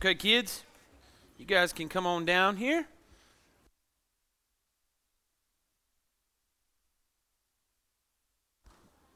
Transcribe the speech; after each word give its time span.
Okay, 0.00 0.14
kids, 0.14 0.62
you 1.38 1.44
guys 1.44 1.72
can 1.72 1.88
come 1.88 2.06
on 2.06 2.24
down 2.24 2.56
here. 2.56 2.86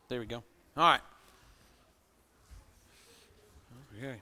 There 0.08 0.18
we 0.18 0.26
go. 0.26 0.42
All 0.76 0.90
right. 0.90 1.00
Okay. 3.96 4.16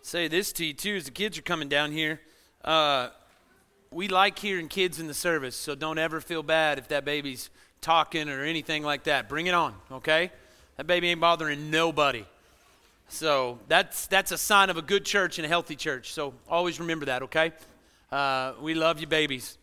Say 0.00 0.26
this 0.28 0.54
to 0.54 0.64
you 0.64 0.72
too 0.72 0.96
as 0.96 1.04
the 1.04 1.10
kids 1.10 1.36
are 1.36 1.42
coming 1.42 1.68
down 1.68 1.92
here. 1.92 2.22
Uh, 2.64 3.10
we 3.90 4.08
like 4.08 4.38
hearing 4.38 4.68
kids 4.68 5.00
in 5.00 5.06
the 5.06 5.14
service, 5.14 5.56
so 5.56 5.74
don't 5.74 5.98
ever 5.98 6.20
feel 6.20 6.42
bad 6.42 6.78
if 6.78 6.88
that 6.88 7.04
baby's 7.04 7.50
talking 7.80 8.28
or 8.28 8.42
anything 8.44 8.82
like 8.82 9.04
that. 9.04 9.28
Bring 9.28 9.46
it 9.46 9.54
on, 9.54 9.74
okay? 9.90 10.30
That 10.76 10.86
baby 10.86 11.08
ain't 11.08 11.20
bothering 11.20 11.70
nobody. 11.70 12.24
So 13.08 13.58
that's 13.68 14.06
that's 14.06 14.32
a 14.32 14.38
sign 14.38 14.68
of 14.68 14.76
a 14.76 14.82
good 14.82 15.04
church 15.04 15.38
and 15.38 15.46
a 15.46 15.48
healthy 15.48 15.76
church. 15.76 16.12
So 16.12 16.34
always 16.48 16.78
remember 16.78 17.06
that, 17.06 17.22
okay? 17.22 17.52
Uh, 18.12 18.52
we 18.60 18.74
love 18.74 19.00
you, 19.00 19.06
babies. 19.06 19.56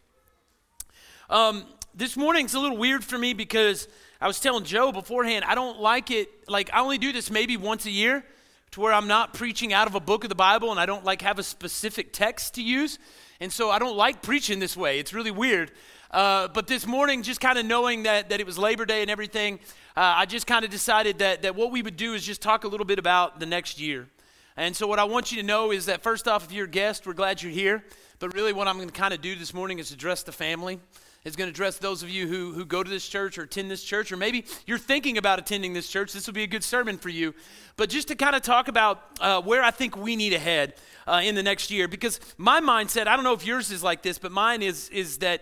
Um, 1.29 1.65
this 1.93 2.17
morning's 2.17 2.53
a 2.55 2.59
little 2.59 2.77
weird 2.77 3.03
for 3.03 3.17
me 3.17 3.33
because 3.33 3.87
I 4.19 4.27
was 4.27 4.39
telling 4.39 4.63
Joe 4.63 4.91
beforehand, 4.91 5.45
I 5.47 5.53
don't 5.55 5.79
like 5.79 6.09
it. 6.09 6.29
Like 6.49 6.69
I 6.73 6.81
only 6.81 6.97
do 6.97 7.11
this 7.11 7.29
maybe 7.29 7.57
once 7.57 7.85
a 7.85 7.91
year, 7.91 8.25
to 8.75 8.81
where 8.81 8.91
I'm 8.91 9.07
not 9.07 9.33
preaching 9.33 9.71
out 9.71 9.87
of 9.87 9.95
a 9.95 10.01
book 10.01 10.25
of 10.25 10.29
the 10.29 10.35
Bible, 10.35 10.69
and 10.69 10.77
I 10.77 10.85
don't 10.85 11.05
like 11.05 11.21
have 11.21 11.39
a 11.39 11.43
specific 11.43 12.11
text 12.11 12.55
to 12.55 12.61
use. 12.61 12.99
And 13.39 13.49
so 13.49 13.69
I 13.69 13.79
don't 13.79 13.95
like 13.95 14.21
preaching 14.21 14.59
this 14.59 14.75
way. 14.75 14.99
It's 14.99 15.13
really 15.13 15.31
weird. 15.31 15.71
Uh, 16.11 16.49
but 16.49 16.67
this 16.67 16.85
morning, 16.85 17.23
just 17.23 17.39
kind 17.39 17.57
of 17.57 17.65
knowing 17.65 18.03
that, 18.03 18.27
that 18.27 18.41
it 18.41 18.45
was 18.45 18.57
Labor 18.57 18.85
Day 18.85 19.01
and 19.01 19.09
everything, 19.09 19.61
uh, 19.95 20.15
I 20.17 20.25
just 20.25 20.45
kind 20.45 20.65
of 20.65 20.71
decided 20.71 21.19
that, 21.19 21.43
that 21.43 21.55
what 21.55 21.71
we 21.71 21.81
would 21.83 21.95
do 21.95 22.15
is 22.15 22.25
just 22.25 22.41
talk 22.41 22.65
a 22.65 22.67
little 22.67 22.85
bit 22.85 22.99
about 22.99 23.39
the 23.39 23.45
next 23.45 23.79
year. 23.79 24.09
And 24.57 24.75
so, 24.75 24.87
what 24.87 24.99
I 24.99 25.05
want 25.05 25.31
you 25.31 25.39
to 25.39 25.47
know 25.47 25.71
is 25.71 25.85
that 25.85 26.03
first 26.03 26.27
off, 26.27 26.43
if 26.43 26.51
you're 26.51 26.65
a 26.65 26.69
guest, 26.69 27.07
we're 27.07 27.13
glad 27.13 27.41
you're 27.41 27.53
here. 27.53 27.81
But 28.19 28.33
really, 28.33 28.51
what 28.51 28.67
I'm 28.67 28.75
going 28.75 28.89
to 28.89 28.93
kind 28.93 29.13
of 29.13 29.21
do 29.21 29.37
this 29.37 29.53
morning 29.53 29.79
is 29.79 29.93
address 29.93 30.23
the 30.23 30.33
family. 30.33 30.81
Is 31.25 31.35
going 31.35 31.47
to 31.47 31.51
address 31.51 31.79
those 31.79 32.03
of 32.03 32.09
you 32.09 32.27
who, 32.27 32.53
who 32.53 32.65
go 32.65 32.83
to 32.83 32.89
this 32.89 33.09
church 33.09 33.39
or 33.39 33.43
attend 33.43 33.71
this 33.71 33.83
church, 33.83 34.11
or 34.11 34.15
maybe 34.15 34.45
you're 34.67 34.77
thinking 34.77 35.17
about 35.17 35.39
attending 35.39 35.73
this 35.73 35.89
church. 35.89 36.13
This 36.13 36.27
will 36.27 36.35
be 36.35 36.43
a 36.43 36.47
good 36.47 36.63
sermon 36.63 36.99
for 36.99 37.09
you. 37.09 37.33
But 37.77 37.89
just 37.89 38.09
to 38.09 38.15
kind 38.15 38.35
of 38.35 38.43
talk 38.43 38.67
about 38.67 39.01
uh, 39.19 39.41
where 39.41 39.63
I 39.63 39.71
think 39.71 39.97
we 39.97 40.15
need 40.15 40.29
to 40.29 40.39
head 40.39 40.75
uh, 41.07 41.21
in 41.23 41.33
the 41.33 41.41
next 41.41 41.71
year, 41.71 41.87
because 41.87 42.19
my 42.37 42.61
mindset, 42.61 43.07
I 43.07 43.15
don't 43.15 43.23
know 43.23 43.33
if 43.33 43.43
yours 43.43 43.71
is 43.71 43.81
like 43.81 44.03
this, 44.03 44.19
but 44.19 44.31
mine 44.31 44.61
is, 44.61 44.87
is 44.89 45.17
that 45.17 45.41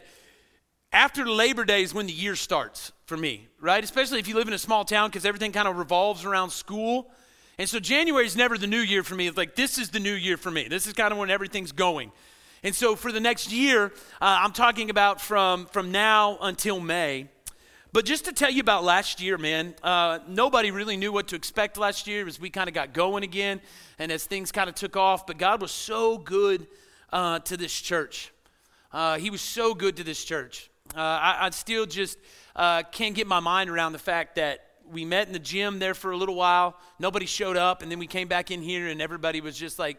after 0.94 1.26
Labor 1.26 1.66
Day 1.66 1.84
is 1.84 1.94
when 1.94 2.08
the 2.08 2.14
year 2.14 2.38
starts 2.38 2.94
for 3.06 3.18
me, 3.18 3.50
right? 3.60 3.84
Especially 3.84 4.20
if 4.20 4.28
you 4.30 4.36
live 4.36 4.48
in 4.48 4.54
a 4.54 4.60
small 4.60 4.86
town 4.86 5.10
because 5.10 5.26
everything 5.26 5.52
kind 5.52 5.68
of 5.68 5.78
revolves 5.78 6.24
around 6.24 6.52
school. 6.52 7.12
And 7.58 7.68
so 7.68 7.82
January 7.82 8.26
is 8.26 8.38
never 8.38 8.58
the 8.58 8.68
new 8.68 8.80
year 8.80 9.04
for 9.04 9.16
me. 9.16 9.28
It's 9.28 9.36
like, 9.36 9.56
this 9.56 9.78
is 9.78 9.90
the 9.90 10.00
new 10.00 10.14
year 10.14 10.38
for 10.38 10.50
me. 10.50 10.70
This 10.70 10.88
is 10.88 10.94
kind 10.94 11.12
of 11.12 11.18
when 11.18 11.30
everything's 11.30 11.74
going. 11.74 12.14
And 12.64 12.74
so 12.74 12.96
for 12.96 13.12
the 13.12 13.20
next 13.20 13.52
year, 13.52 13.88
uh, 14.22 14.40
I'm 14.42 14.54
talking 14.54 14.90
about 14.90 15.20
from, 15.20 15.66
from 15.66 15.92
now 15.92 16.38
until 16.42 16.80
May. 16.80 17.28
But 17.92 18.06
just 18.06 18.26
to 18.26 18.32
tell 18.32 18.50
you 18.50 18.62
about 18.62 18.86
last 18.86 19.22
year, 19.22 19.38
man, 19.38 19.76
uh, 19.84 20.20
nobody 20.28 20.72
really 20.72 20.96
knew 20.96 21.12
what 21.12 21.28
to 21.28 21.36
expect 21.36 21.78
last 21.78 22.08
year 22.08 22.26
as 22.26 22.40
we 22.40 22.50
kind 22.50 22.70
of 22.70 22.74
got 22.74 22.94
going 22.94 23.24
again 23.24 23.62
and 24.00 24.12
as 24.12 24.26
things 24.26 24.52
kind 24.52 24.70
of 24.70 24.76
took 24.76 24.96
off. 24.96 25.28
But 25.28 25.38
God 25.38 25.62
was 25.62 25.72
so 25.72 26.18
good 26.18 26.66
uh, 27.12 27.40
to 27.40 27.58
this 27.58 27.74
church. 27.80 28.32
Uh, 28.94 29.18
he 29.18 29.30
was 29.30 29.42
so 29.42 29.76
good 29.76 29.98
to 29.98 30.04
this 30.04 30.24
church. 30.24 30.72
Uh, 30.96 31.00
I, 31.00 31.38
I, 31.42 31.50
still 31.50 31.86
just 31.86 32.18
uh, 32.56 32.84
can't 32.84 33.16
get 33.16 33.28
my 33.28 33.40
mind 33.40 33.70
around 33.70 33.94
the 33.94 34.00
fact 34.00 34.36
that 34.36 34.62
we 34.90 35.06
met 35.06 35.28
in 35.28 35.34
the 35.34 35.40
gym 35.40 35.80
there 35.80 35.94
for 35.94 36.12
a 36.12 36.18
little 36.18 36.36
while. 36.36 36.78
Nobody 37.00 37.26
showed 37.26 37.58
up, 37.58 37.82
and 37.82 37.92
then 37.92 38.00
we 38.00 38.08
came 38.08 38.28
back 38.28 38.52
in 38.52 38.62
here, 38.62 38.88
and 38.88 39.02
everybody 39.02 39.42
was 39.42 39.58
just 39.58 39.80
like 39.80 39.98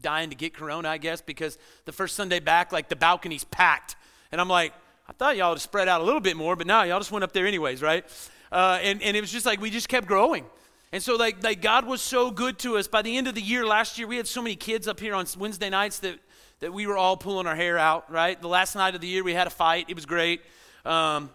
dying 0.00 0.30
to 0.30 0.36
get 0.36 0.54
corona, 0.54 0.88
I 0.88 0.98
guess, 0.98 1.20
because 1.20 1.58
the 1.84 1.92
first 1.92 2.16
Sunday 2.16 2.40
back, 2.40 2.72
like 2.72 2.88
the 2.88 2.96
balcony's 2.96 3.44
packed. 3.44 3.96
And 4.32 4.40
I'm 4.40 4.48
like, 4.48 4.72
I 5.08 5.12
thought 5.12 5.36
y'all 5.36 5.50
would 5.50 5.56
have 5.56 5.62
spread 5.62 5.88
out 5.88 6.00
a 6.00 6.04
little 6.04 6.20
bit 6.20 6.36
more, 6.36 6.56
but 6.56 6.66
now 6.66 6.82
y'all 6.82 7.00
just 7.00 7.12
went 7.12 7.24
up 7.24 7.32
there 7.32 7.46
anyways, 7.46 7.82
right? 7.82 8.04
Uh, 8.52 8.78
and, 8.82 9.02
and 9.02 9.16
it 9.16 9.20
was 9.20 9.32
just 9.32 9.46
like 9.46 9.60
we 9.60 9.70
just 9.70 9.88
kept 9.88 10.06
growing. 10.06 10.44
And 10.90 11.02
so, 11.02 11.16
like, 11.16 11.42
like, 11.42 11.60
God 11.60 11.86
was 11.86 12.00
so 12.00 12.30
good 12.30 12.58
to 12.60 12.78
us. 12.78 12.88
By 12.88 13.02
the 13.02 13.16
end 13.16 13.28
of 13.28 13.34
the 13.34 13.42
year 13.42 13.66
last 13.66 13.98
year, 13.98 14.06
we 14.06 14.16
had 14.16 14.26
so 14.26 14.40
many 14.40 14.56
kids 14.56 14.88
up 14.88 14.98
here 15.00 15.14
on 15.14 15.26
Wednesday 15.38 15.68
nights 15.68 15.98
that 15.98 16.18
that 16.60 16.72
we 16.72 16.86
were 16.86 16.96
all 16.96 17.16
pulling 17.16 17.46
our 17.46 17.54
hair 17.54 17.78
out, 17.78 18.10
right? 18.10 18.40
The 18.40 18.48
last 18.48 18.74
night 18.74 18.94
of 18.94 19.00
the 19.00 19.06
year, 19.06 19.22
we 19.22 19.32
had 19.32 19.46
a 19.46 19.50
fight. 19.50 19.86
It 19.88 19.94
was 19.94 20.06
great. 20.06 20.40
Um, 20.84 21.30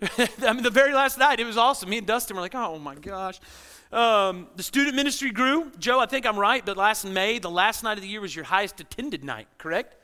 I 0.18 0.52
mean, 0.52 0.62
the 0.62 0.70
very 0.70 0.94
last 0.94 1.18
night, 1.18 1.40
it 1.40 1.44
was 1.44 1.56
awesome. 1.56 1.90
Me 1.90 1.98
and 1.98 2.06
Dustin 2.06 2.36
were 2.36 2.42
like, 2.42 2.54
oh 2.54 2.78
my 2.78 2.94
gosh. 2.94 3.40
Um, 3.94 4.48
the 4.56 4.64
student 4.64 4.96
ministry 4.96 5.30
grew. 5.30 5.70
Joe, 5.78 6.00
I 6.00 6.06
think 6.06 6.26
I'm 6.26 6.36
right, 6.36 6.66
but 6.66 6.76
last 6.76 7.04
May, 7.04 7.38
the 7.38 7.48
last 7.48 7.84
night 7.84 7.96
of 7.96 8.02
the 8.02 8.08
year 8.08 8.20
was 8.20 8.34
your 8.34 8.44
highest 8.44 8.80
attended 8.80 9.22
night, 9.22 9.46
correct? 9.56 9.94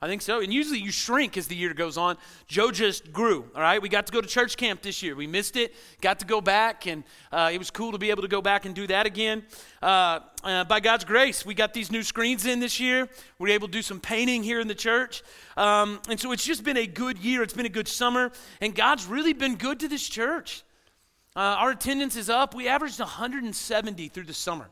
I 0.00 0.06
think 0.06 0.22
so. 0.22 0.40
And 0.40 0.52
usually 0.52 0.80
you 0.80 0.90
shrink 0.90 1.36
as 1.36 1.46
the 1.46 1.54
year 1.54 1.74
goes 1.74 1.98
on. 1.98 2.16
Joe 2.48 2.70
just 2.70 3.12
grew. 3.12 3.50
All 3.54 3.60
right. 3.60 3.80
We 3.80 3.90
got 3.90 4.06
to 4.06 4.12
go 4.12 4.22
to 4.22 4.26
church 4.26 4.56
camp 4.56 4.80
this 4.80 5.02
year. 5.02 5.14
We 5.14 5.26
missed 5.26 5.56
it. 5.56 5.74
Got 6.00 6.20
to 6.20 6.26
go 6.26 6.40
back, 6.40 6.86
and 6.86 7.04
uh, 7.32 7.50
it 7.52 7.58
was 7.58 7.70
cool 7.70 7.92
to 7.92 7.98
be 7.98 8.08
able 8.08 8.22
to 8.22 8.28
go 8.28 8.40
back 8.40 8.64
and 8.64 8.74
do 8.74 8.86
that 8.86 9.04
again. 9.04 9.44
Uh, 9.82 10.20
uh, 10.42 10.64
by 10.64 10.80
God's 10.80 11.04
grace, 11.04 11.44
we 11.44 11.54
got 11.54 11.74
these 11.74 11.92
new 11.92 12.02
screens 12.02 12.46
in 12.46 12.60
this 12.60 12.80
year. 12.80 13.10
We 13.38 13.50
are 13.50 13.54
able 13.54 13.68
to 13.68 13.72
do 13.72 13.82
some 13.82 14.00
painting 14.00 14.42
here 14.42 14.60
in 14.60 14.68
the 14.68 14.74
church. 14.74 15.22
Um, 15.58 16.00
and 16.08 16.18
so 16.18 16.32
it's 16.32 16.44
just 16.44 16.64
been 16.64 16.78
a 16.78 16.86
good 16.86 17.18
year. 17.18 17.42
It's 17.42 17.54
been 17.54 17.66
a 17.66 17.70
good 17.70 17.88
summer. 17.88 18.32
And 18.62 18.74
God's 18.74 19.04
really 19.04 19.34
been 19.34 19.56
good 19.56 19.80
to 19.80 19.88
this 19.88 20.08
church. 20.08 20.63
Uh, 21.36 21.56
our 21.58 21.70
attendance 21.70 22.16
is 22.16 22.30
up. 22.30 22.54
We 22.54 22.68
averaged 22.68 23.00
170 23.00 24.08
through 24.08 24.24
the 24.24 24.34
summer. 24.34 24.68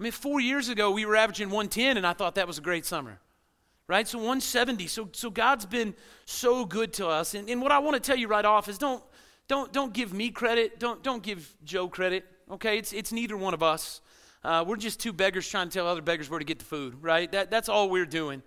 I 0.00 0.02
mean, 0.02 0.12
four 0.12 0.40
years 0.40 0.68
ago, 0.68 0.90
we 0.90 1.04
were 1.04 1.16
averaging 1.16 1.48
110, 1.48 1.96
and 1.96 2.06
I 2.06 2.12
thought 2.12 2.34
that 2.36 2.46
was 2.46 2.58
a 2.58 2.62
great 2.62 2.84
summer 2.86 3.20
right? 3.86 4.06
So 4.08 4.18
170. 4.18 4.86
So, 4.86 5.08
so 5.12 5.30
God's 5.30 5.66
been 5.66 5.94
so 6.24 6.64
good 6.64 6.92
to 6.94 7.08
us. 7.08 7.34
And, 7.34 7.48
and 7.48 7.60
what 7.60 7.72
I 7.72 7.78
want 7.78 7.94
to 7.94 8.00
tell 8.00 8.16
you 8.16 8.28
right 8.28 8.44
off 8.44 8.68
is 8.68 8.78
don't, 8.78 9.02
don't, 9.48 9.72
don't 9.72 9.92
give 9.92 10.12
me 10.12 10.30
credit. 10.30 10.78
Don't, 10.78 11.02
don't 11.02 11.22
give 11.22 11.54
Joe 11.64 11.88
credit, 11.88 12.24
okay? 12.50 12.78
It's, 12.78 12.92
it's 12.92 13.12
neither 13.12 13.36
one 13.36 13.54
of 13.54 13.62
us. 13.62 14.00
Uh, 14.42 14.64
we're 14.66 14.76
just 14.76 15.00
two 15.00 15.12
beggars 15.12 15.48
trying 15.48 15.68
to 15.68 15.74
tell 15.74 15.86
other 15.86 16.02
beggars 16.02 16.28
where 16.28 16.38
to 16.38 16.44
get 16.44 16.58
the 16.58 16.64
food, 16.64 17.02
right? 17.02 17.30
That, 17.32 17.50
that's 17.50 17.68
all 17.68 17.88
we're 17.88 18.06
doing. 18.06 18.42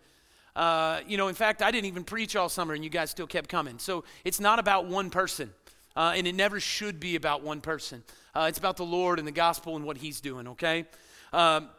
Uh, 0.55 1.01
you 1.07 1.17
know, 1.17 1.27
in 1.27 1.35
fact, 1.35 1.61
I 1.61 1.69
didn't 1.69 1.85
even 1.85 2.03
preach 2.03 2.35
all 2.35 2.49
summer 2.49 2.73
and 2.73 2.83
you 2.83 2.89
guys 2.89 3.11
still 3.11 3.27
kept 3.27 3.47
coming. 3.49 3.77
So 3.77 4.03
it's 4.23 4.39
not 4.39 4.57
about 4.57 4.87
one 4.87 5.09
person. 5.11 5.51
Uh, 5.97 6.13
and 6.15 6.27
it 6.27 6.35
never 6.35 6.59
should 6.59 6.99
be 6.99 7.15
about 7.15 7.41
one 7.41 7.59
person. 7.59 8.03
Uh, 8.35 8.45
it's 8.47 8.59
about 8.59 8.77
the 8.77 8.85
Lord 8.85 9.17
and 9.17 9.27
the 9.27 9.31
gospel 9.31 9.75
and 9.75 9.83
what 9.83 9.97
He's 9.97 10.21
doing, 10.21 10.47
okay? 10.49 10.85
Um, 11.33 11.69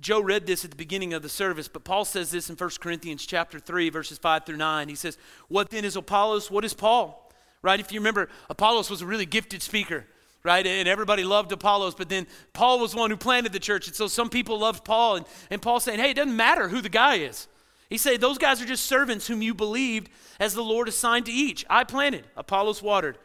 Joe 0.00 0.20
read 0.20 0.46
this 0.46 0.64
at 0.64 0.70
the 0.70 0.76
beginning 0.76 1.14
of 1.14 1.22
the 1.22 1.28
service, 1.28 1.66
but 1.66 1.82
Paul 1.82 2.04
says 2.04 2.30
this 2.30 2.48
in 2.48 2.54
1 2.54 2.70
Corinthians 2.80 3.26
chapter 3.26 3.58
3, 3.58 3.90
verses 3.90 4.18
5 4.18 4.46
through 4.46 4.58
9. 4.58 4.88
He 4.88 4.94
says, 4.94 5.18
What 5.48 5.70
then 5.70 5.84
is 5.84 5.96
Apollos? 5.96 6.48
What 6.48 6.64
is 6.64 6.74
Paul? 6.74 7.32
Right? 7.60 7.80
If 7.80 7.90
you 7.90 7.98
remember, 7.98 8.28
Apollos 8.48 8.88
was 8.88 9.02
a 9.02 9.06
really 9.06 9.26
gifted 9.26 9.62
speaker, 9.62 10.06
right? 10.44 10.64
And 10.64 10.86
everybody 10.86 11.24
loved 11.24 11.50
Apollos, 11.50 11.96
but 11.96 12.08
then 12.08 12.28
Paul 12.52 12.78
was 12.78 12.94
one 12.94 13.10
who 13.10 13.16
planted 13.16 13.52
the 13.52 13.58
church. 13.58 13.88
And 13.88 13.96
so 13.96 14.06
some 14.06 14.30
people 14.30 14.60
loved 14.60 14.84
Paul. 14.84 15.16
And, 15.16 15.26
and 15.50 15.60
Paul 15.60 15.80
saying, 15.80 15.98
Hey, 15.98 16.10
it 16.10 16.14
doesn't 16.14 16.36
matter 16.36 16.68
who 16.68 16.80
the 16.80 16.88
guy 16.88 17.16
is. 17.16 17.48
He 17.90 17.98
said, 17.98 18.20
Those 18.20 18.38
guys 18.38 18.62
are 18.62 18.66
just 18.66 18.86
servants 18.86 19.26
whom 19.26 19.42
you 19.42 19.54
believed 19.54 20.08
as 20.38 20.54
the 20.54 20.62
Lord 20.62 20.86
assigned 20.86 21.26
to 21.26 21.32
each. 21.32 21.64
I 21.68 21.82
planted, 21.82 22.26
Apollos 22.36 22.80
watered, 22.80 23.18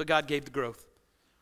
but 0.00 0.06
God 0.06 0.26
gave 0.26 0.46
the 0.46 0.50
growth. 0.50 0.86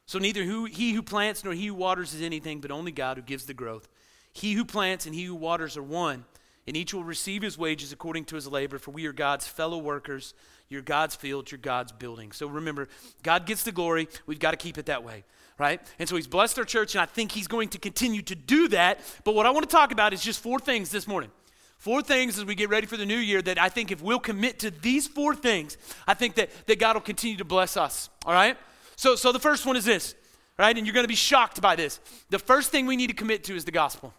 So 0.06 0.18
neither 0.18 0.42
who, 0.42 0.64
he 0.64 0.92
who 0.92 1.00
plants 1.00 1.44
nor 1.44 1.54
he 1.54 1.68
who 1.68 1.74
waters 1.74 2.12
is 2.12 2.22
anything, 2.22 2.60
but 2.60 2.72
only 2.72 2.90
God 2.90 3.16
who 3.16 3.22
gives 3.22 3.46
the 3.46 3.54
growth. 3.54 3.88
He 4.32 4.54
who 4.54 4.64
plants 4.64 5.06
and 5.06 5.14
he 5.14 5.22
who 5.22 5.36
waters 5.36 5.76
are 5.76 5.82
one, 5.84 6.24
and 6.66 6.76
each 6.76 6.92
will 6.92 7.04
receive 7.04 7.42
his 7.42 7.56
wages 7.56 7.92
according 7.92 8.24
to 8.24 8.34
his 8.34 8.48
labor, 8.48 8.80
for 8.80 8.90
we 8.90 9.06
are 9.06 9.12
God's 9.12 9.46
fellow 9.46 9.78
workers. 9.78 10.34
You're 10.68 10.82
God's 10.82 11.14
field, 11.14 11.52
you're 11.52 11.58
God's 11.60 11.92
building. 11.92 12.32
So 12.32 12.48
remember, 12.48 12.88
God 13.22 13.46
gets 13.46 13.62
the 13.62 13.70
glory. 13.70 14.08
We've 14.26 14.40
got 14.40 14.50
to 14.50 14.56
keep 14.56 14.76
it 14.76 14.86
that 14.86 15.04
way, 15.04 15.22
right? 15.56 15.80
And 16.00 16.08
so 16.08 16.16
he's 16.16 16.26
blessed 16.26 16.58
our 16.58 16.64
church, 16.64 16.96
and 16.96 17.00
I 17.00 17.06
think 17.06 17.30
he's 17.30 17.46
going 17.46 17.68
to 17.68 17.78
continue 17.78 18.22
to 18.22 18.34
do 18.34 18.66
that. 18.70 18.98
But 19.22 19.36
what 19.36 19.46
I 19.46 19.50
want 19.50 19.70
to 19.70 19.72
talk 19.72 19.92
about 19.92 20.12
is 20.12 20.20
just 20.20 20.40
four 20.40 20.58
things 20.58 20.90
this 20.90 21.06
morning. 21.06 21.30
Four 21.78 22.02
things 22.02 22.36
as 22.38 22.44
we 22.44 22.56
get 22.56 22.68
ready 22.68 22.86
for 22.86 22.96
the 22.96 23.06
new 23.06 23.16
year 23.16 23.40
that 23.40 23.56
I 23.56 23.68
think 23.68 23.92
if 23.92 24.02
we'll 24.02 24.18
commit 24.18 24.58
to 24.60 24.70
these 24.70 25.06
four 25.06 25.34
things, 25.34 25.78
I 26.08 26.14
think 26.14 26.34
that, 26.34 26.50
that 26.66 26.80
God 26.80 26.96
will 26.96 27.00
continue 27.00 27.36
to 27.36 27.44
bless 27.44 27.76
us. 27.76 28.10
All 28.26 28.32
right? 28.32 28.56
So, 28.96 29.14
so 29.14 29.30
the 29.30 29.38
first 29.38 29.64
one 29.64 29.76
is 29.76 29.84
this, 29.84 30.16
right? 30.58 30.76
And 30.76 30.84
you're 30.84 30.94
going 30.94 31.04
to 31.04 31.08
be 31.08 31.14
shocked 31.14 31.62
by 31.62 31.76
this. 31.76 32.00
The 32.30 32.38
first 32.40 32.72
thing 32.72 32.86
we 32.86 32.96
need 32.96 33.06
to 33.06 33.14
commit 33.14 33.44
to 33.44 33.54
is 33.54 33.64
the 33.64 33.70
gospel. 33.70 34.12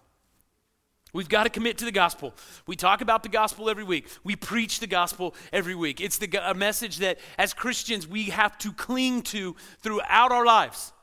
We've 1.12 1.28
got 1.28 1.44
to 1.44 1.50
commit 1.50 1.78
to 1.80 1.86
the 1.86 1.92
gospel. 1.92 2.34
We 2.66 2.78
talk 2.78 3.02
about 3.02 3.24
the 3.24 3.30
gospel 3.30 3.70
every 3.70 3.84
week. 3.84 4.08
We 4.24 4.38
preach 4.38 4.80
the 4.80 4.88
gospel 4.88 5.36
every 5.52 5.76
week. 5.76 6.00
It's 6.00 6.18
the, 6.18 6.50
a 6.50 6.54
message 6.54 6.98
that, 6.98 7.18
as 7.38 7.54
Christians, 7.54 8.08
we 8.08 8.26
have 8.26 8.58
to 8.60 8.72
cling 8.72 9.24
to 9.24 9.56
throughout 9.82 10.32
our 10.32 10.46
lives. 10.46 10.94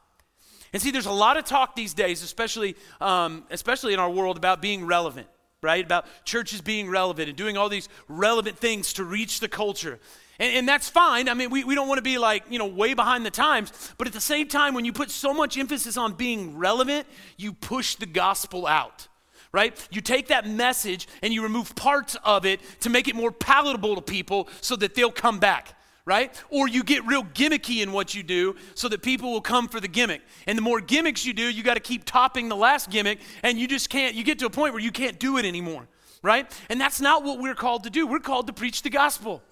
And 0.72 0.80
see, 0.80 0.90
there's 0.90 1.06
a 1.06 1.12
lot 1.12 1.36
of 1.36 1.44
talk 1.44 1.76
these 1.76 1.92
days, 1.92 2.22
especially, 2.22 2.76
um, 3.00 3.44
especially 3.50 3.92
in 3.92 4.00
our 4.00 4.10
world, 4.10 4.36
about 4.36 4.62
being 4.62 4.86
relevant. 4.86 5.26
Right? 5.62 5.84
About 5.84 6.06
churches 6.24 6.60
being 6.60 6.88
relevant 6.88 7.28
and 7.28 7.36
doing 7.36 7.56
all 7.56 7.68
these 7.68 7.88
relevant 8.08 8.58
things 8.58 8.92
to 8.94 9.04
reach 9.04 9.40
the 9.40 9.48
culture. 9.48 9.98
And, 10.38 10.54
and, 10.54 10.68
that's 10.68 10.88
fine. 10.88 11.28
I 11.28 11.34
mean, 11.34 11.50
we, 11.50 11.64
we 11.64 11.74
don't 11.74 11.88
want 11.88 11.98
to 11.98 12.02
be 12.02 12.18
like, 12.18 12.44
you 12.50 12.58
know, 12.58 12.66
way 12.66 12.92
behind 12.92 13.24
the 13.24 13.30
times. 13.30 13.72
But 13.96 14.06
at 14.06 14.12
the 14.12 14.20
same 14.20 14.48
time, 14.48 14.74
when 14.74 14.84
you 14.84 14.92
put 14.92 15.10
so 15.10 15.32
much 15.32 15.56
emphasis 15.56 15.96
on 15.96 16.12
being 16.12 16.58
relevant, 16.58 17.06
you 17.38 17.54
push 17.54 17.94
the 17.94 18.06
gospel 18.06 18.66
out, 18.66 19.08
right? 19.52 19.74
You 19.90 20.02
take 20.02 20.28
that 20.28 20.46
message 20.46 21.08
and 21.22 21.32
you 21.32 21.42
remove 21.42 21.74
parts 21.74 22.16
of 22.22 22.44
it 22.44 22.60
to 22.80 22.90
make 22.90 23.08
it 23.08 23.16
more 23.16 23.32
palatable 23.32 23.94
to 23.94 24.02
people 24.02 24.48
so 24.60 24.76
that 24.76 24.94
they'll 24.94 25.10
come 25.10 25.38
back 25.38 25.75
right? 26.06 26.32
Or 26.48 26.68
you 26.68 26.84
get 26.84 27.04
real 27.04 27.24
gimmicky 27.24 27.82
in 27.82 27.92
what 27.92 28.14
you 28.14 28.22
do 28.22 28.54
so 28.74 28.88
that 28.88 29.02
people 29.02 29.32
will 29.32 29.40
come 29.42 29.68
for 29.68 29.80
the 29.80 29.88
gimmick. 29.88 30.22
And 30.46 30.56
the 30.56 30.62
more 30.62 30.80
gimmicks 30.80 31.26
you 31.26 31.34
do, 31.34 31.42
you 31.42 31.62
got 31.62 31.74
to 31.74 31.80
keep 31.80 32.04
topping 32.04 32.48
the 32.48 32.56
last 32.56 32.88
gimmick, 32.88 33.18
and 33.42 33.58
you 33.58 33.66
just 33.66 33.90
can't, 33.90 34.14
you 34.14 34.24
get 34.24 34.38
to 34.38 34.46
a 34.46 34.50
point 34.50 34.72
where 34.72 34.82
you 34.82 34.92
can't 34.92 35.18
do 35.18 35.36
it 35.36 35.44
anymore, 35.44 35.86
right? 36.22 36.50
And 36.70 36.80
that's 36.80 37.00
not 37.00 37.24
what 37.24 37.40
we're 37.40 37.56
called 37.56 37.84
to 37.84 37.90
do. 37.90 38.06
We're 38.06 38.20
called 38.20 38.46
to 38.46 38.52
preach 38.52 38.82
the 38.82 38.90
gospel. 38.90 39.42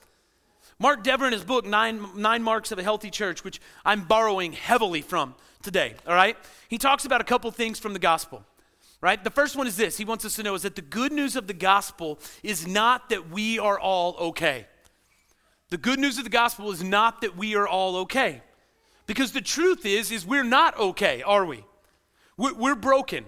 Mark 0.78 1.02
Dever, 1.02 1.26
in 1.26 1.32
his 1.32 1.44
book, 1.44 1.66
Nine, 1.66 2.06
Nine 2.16 2.42
Marks 2.42 2.72
of 2.72 2.78
a 2.78 2.82
Healthy 2.82 3.10
Church, 3.10 3.44
which 3.44 3.60
I'm 3.84 4.04
borrowing 4.04 4.52
heavily 4.52 5.02
from 5.02 5.34
today, 5.62 5.94
all 6.06 6.14
right? 6.14 6.36
He 6.68 6.78
talks 6.78 7.04
about 7.04 7.20
a 7.20 7.24
couple 7.24 7.50
things 7.50 7.78
from 7.78 7.92
the 7.92 7.98
gospel, 7.98 8.44
right? 9.00 9.22
The 9.22 9.30
first 9.30 9.56
one 9.56 9.66
is 9.66 9.76
this 9.76 9.96
he 9.96 10.04
wants 10.04 10.24
us 10.24 10.36
to 10.36 10.42
know 10.42 10.54
is 10.54 10.62
that 10.62 10.76
the 10.76 10.82
good 10.82 11.12
news 11.12 11.36
of 11.36 11.46
the 11.46 11.54
gospel 11.54 12.18
is 12.42 12.66
not 12.66 13.08
that 13.10 13.30
we 13.30 13.58
are 13.58 13.78
all 13.78 14.16
okay. 14.18 14.66
The 15.70 15.78
good 15.78 15.98
news 15.98 16.18
of 16.18 16.24
the 16.24 16.30
gospel 16.30 16.70
is 16.70 16.82
not 16.82 17.20
that 17.22 17.36
we 17.36 17.56
are 17.56 17.66
all 17.66 17.96
okay. 17.96 18.42
Because 19.06 19.32
the 19.32 19.40
truth 19.40 19.84
is, 19.84 20.10
is 20.10 20.26
we're 20.26 20.44
not 20.44 20.78
okay, 20.78 21.22
are 21.22 21.44
we? 21.44 21.64
We're, 22.36 22.54
we're 22.54 22.74
broken. 22.74 23.24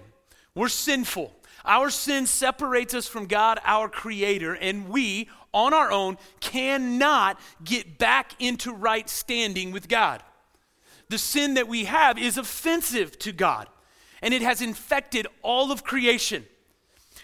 We're 0.55 0.69
sinful. 0.69 1.33
Our 1.65 1.89
sin 1.89 2.25
separates 2.25 2.93
us 2.93 3.07
from 3.07 3.25
God, 3.25 3.59
our 3.63 3.89
creator, 3.89 4.53
and 4.53 4.89
we, 4.89 5.29
on 5.53 5.73
our 5.73 5.91
own, 5.91 6.17
cannot 6.39 7.39
get 7.63 7.97
back 7.97 8.33
into 8.39 8.73
right 8.73 9.07
standing 9.09 9.71
with 9.71 9.87
God. 9.87 10.23
The 11.09 11.17
sin 11.17 11.55
that 11.55 11.67
we 11.67 11.85
have 11.85 12.17
is 12.17 12.37
offensive 12.37 13.19
to 13.19 13.31
God, 13.31 13.67
and 14.21 14.33
it 14.33 14.41
has 14.41 14.61
infected 14.61 15.27
all 15.41 15.71
of 15.71 15.83
creation. 15.83 16.45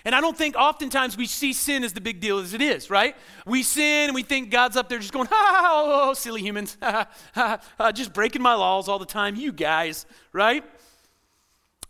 And 0.06 0.14
I 0.14 0.20
don't 0.20 0.38
think 0.38 0.56
oftentimes 0.58 1.16
we 1.16 1.28
see 1.28 1.54
sin 1.54 1.84
as 1.84 1.94
the 1.94 2.02
big 2.02 2.20
deal 2.20 2.40
as 2.40 2.54
it 2.54 2.62
is, 2.62 2.90
right? 2.90 3.16
We 3.46 3.64
sin 3.64 4.10
and 4.10 4.16
we 4.16 4.24
think 4.24 4.50
God's 4.50 4.76
up 4.76 4.90
there 4.90 5.00
just 5.00 5.14
going, 5.14 5.28
ha, 5.32 5.34
ha, 5.34 5.70
oh, 5.72 6.10
oh, 6.10 6.14
silly 6.14 6.42
humans, 6.42 6.78
ha, 6.84 7.08
ha, 7.34 7.60
ha, 7.78 7.92
just 7.92 8.14
breaking 8.14 8.42
my 8.42 8.54
laws 8.54 8.90
all 8.90 9.00
the 9.00 9.06
time, 9.06 9.36
you 9.36 9.54
guys, 9.54 10.06
right? 10.34 10.64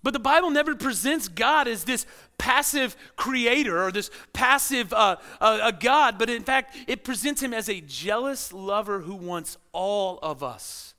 But 0.04 0.13
the 0.13 0.19
Bible 0.19 0.51
never 0.51 0.75
presents 0.75 1.30
God 1.30 1.68
as 1.68 1.86
this 1.86 2.06
passive 2.38 2.95
creator 3.15 3.81
or 3.81 3.92
this 3.92 4.12
passive 4.33 4.92
uh, 4.92 5.16
uh, 5.39 5.59
a 5.63 5.71
God, 5.71 6.19
but 6.19 6.30
in 6.30 6.44
fact, 6.44 6.75
it 6.88 7.06
presents 7.06 7.42
him 7.42 7.54
as 7.54 7.69
a 7.69 7.80
jealous 7.80 8.51
lover 8.51 9.00
who 9.00 9.16
wants 9.16 9.57
all 9.71 10.19
of 10.21 10.44
us. 10.44 10.93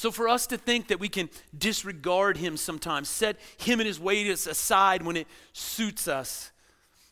So, 0.00 0.10
for 0.10 0.30
us 0.30 0.46
to 0.46 0.56
think 0.56 0.88
that 0.88 0.98
we 0.98 1.10
can 1.10 1.28
disregard 1.58 2.38
him 2.38 2.56
sometimes, 2.56 3.06
set 3.06 3.36
him 3.58 3.80
and 3.80 3.86
his 3.86 4.00
ways 4.00 4.46
aside 4.46 5.02
when 5.02 5.14
it 5.14 5.26
suits 5.52 6.08
us, 6.08 6.52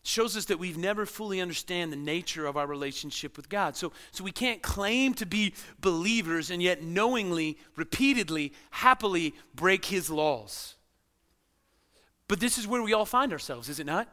shows 0.04 0.38
us 0.38 0.46
that 0.46 0.58
we've 0.58 0.78
never 0.78 1.04
fully 1.04 1.42
understand 1.42 1.92
the 1.92 1.98
nature 1.98 2.46
of 2.46 2.56
our 2.56 2.66
relationship 2.66 3.36
with 3.36 3.50
God. 3.50 3.76
So, 3.76 3.92
so 4.10 4.24
we 4.24 4.32
can't 4.32 4.62
claim 4.62 5.12
to 5.16 5.26
be 5.26 5.52
believers 5.82 6.50
and 6.50 6.62
yet 6.62 6.82
knowingly, 6.82 7.58
repeatedly, 7.76 8.54
happily 8.70 9.34
break 9.54 9.84
his 9.84 10.08
laws. 10.08 10.76
But 12.26 12.40
this 12.40 12.56
is 12.56 12.66
where 12.66 12.82
we 12.82 12.94
all 12.94 13.04
find 13.04 13.34
ourselves, 13.34 13.68
is 13.68 13.80
it 13.80 13.86
not? 13.86 14.08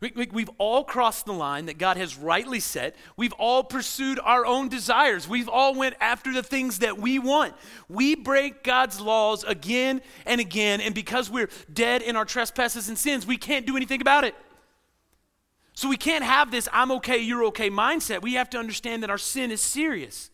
We, 0.00 0.40
have 0.40 0.50
all 0.56 0.82
crossed 0.82 1.26
the 1.26 1.34
line 1.34 1.66
that 1.66 1.76
God 1.76 1.98
has 1.98 2.16
rightly 2.16 2.58
set. 2.58 2.96
We've 3.18 3.34
all 3.34 3.62
pursued 3.62 4.18
our 4.18 4.46
own 4.46 4.70
desires. 4.70 5.28
We've 5.28 5.48
all 5.48 5.74
went 5.74 5.94
after 6.00 6.32
the 6.32 6.42
things 6.42 6.78
that 6.78 6.96
we 6.96 7.18
want. 7.18 7.52
We 7.86 8.14
break 8.14 8.64
God's 8.64 8.98
laws 8.98 9.44
again 9.44 10.00
and 10.24 10.40
again, 10.40 10.80
and 10.80 10.94
because 10.94 11.30
we're 11.30 11.50
dead 11.70 12.00
in 12.00 12.16
our 12.16 12.24
trespasses 12.24 12.88
and 12.88 12.96
sins, 12.96 13.26
we 13.26 13.36
can't 13.36 13.66
do 13.66 13.76
anything 13.76 14.00
about 14.00 14.24
it. 14.24 14.34
So 15.74 15.88
we 15.88 15.98
can't 15.98 16.24
have 16.24 16.50
this 16.50 16.68
I'm 16.72 16.90
okay, 16.92 17.18
you're 17.18 17.44
okay 17.46 17.68
mindset. 17.70 18.22
We 18.22 18.34
have 18.34 18.50
to 18.50 18.58
understand 18.58 19.02
that 19.02 19.10
our 19.10 19.18
sin 19.18 19.50
is 19.50 19.60
serious. 19.60 20.30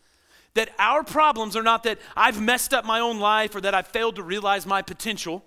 That 0.54 0.70
our 0.78 1.04
problems 1.04 1.56
are 1.56 1.62
not 1.62 1.82
that 1.82 1.98
I've 2.16 2.40
messed 2.40 2.72
up 2.72 2.84
my 2.84 3.00
own 3.00 3.18
life 3.18 3.54
or 3.54 3.60
that 3.60 3.74
I've 3.74 3.88
failed 3.88 4.16
to 4.16 4.22
realize 4.22 4.64
my 4.64 4.80
potential. 4.80 5.44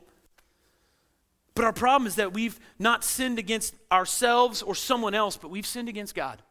But 1.59 1.65
our 1.65 1.73
problem 1.73 2.07
is 2.07 2.15
that 2.15 2.33
we've 2.33 2.57
not 2.79 3.03
sinned 3.03 3.37
against 3.37 3.75
ourselves 3.91 4.61
or 4.61 4.73
someone 4.73 5.13
else, 5.13 5.35
but 5.35 5.51
we've 5.51 5.65
sinned 5.65 5.89
against 5.89 6.15
God. 6.15 6.41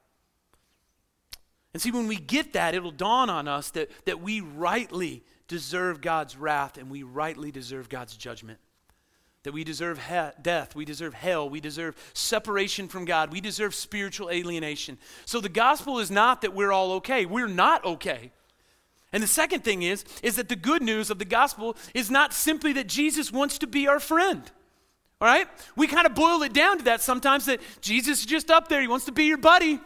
And 1.72 1.80
see, 1.80 1.90
when 1.90 2.08
we 2.08 2.16
get 2.16 2.52
that, 2.52 2.74
it'll 2.74 2.90
dawn 2.90 3.30
on 3.30 3.48
us 3.48 3.70
that, 3.70 3.90
that 4.04 4.20
we 4.20 4.42
rightly 4.42 5.24
deserve 5.46 6.02
God's 6.02 6.36
wrath 6.36 6.76
and 6.76 6.90
we 6.90 7.04
rightly 7.04 7.50
deserve 7.50 7.88
God's 7.88 8.18
judgment. 8.18 8.58
That 9.44 9.54
we 9.54 9.64
deserve 9.64 9.98
he- 9.98 10.42
death, 10.42 10.76
we 10.76 10.84
deserve 10.84 11.14
hell, 11.14 11.48
we 11.48 11.62
deserve 11.62 11.96
separation 12.12 12.86
from 12.86 13.06
God, 13.06 13.32
we 13.32 13.40
deserve 13.40 13.74
spiritual 13.74 14.28
alienation. 14.28 14.98
So 15.24 15.40
the 15.40 15.48
gospel 15.48 16.00
is 16.00 16.10
not 16.10 16.42
that 16.42 16.54
we're 16.54 16.70
all 16.70 16.92
okay. 16.96 17.24
We're 17.24 17.48
not 17.48 17.82
okay. 17.82 18.30
And 19.10 19.22
the 19.22 19.26
second 19.26 19.64
thing 19.64 19.80
is 19.84 20.04
is 20.22 20.36
that 20.36 20.50
the 20.50 20.54
good 20.54 20.82
news 20.82 21.08
of 21.08 21.18
the 21.18 21.24
gospel 21.24 21.78
is 21.94 22.10
not 22.10 22.34
simply 22.34 22.74
that 22.74 22.88
Jesus 22.88 23.32
wants 23.32 23.56
to 23.56 23.66
be 23.66 23.88
our 23.88 24.00
friend. 24.00 24.52
All 25.20 25.26
right? 25.26 25.48
We 25.76 25.86
kind 25.86 26.06
of 26.06 26.14
boil 26.14 26.42
it 26.42 26.52
down 26.52 26.78
to 26.78 26.84
that 26.84 27.00
sometimes 27.00 27.46
that 27.46 27.60
Jesus 27.80 28.20
is 28.20 28.26
just 28.26 28.50
up 28.50 28.68
there. 28.68 28.80
He 28.80 28.88
wants 28.88 29.06
to 29.06 29.12
be 29.12 29.24
your 29.24 29.38
buddy. 29.38 29.80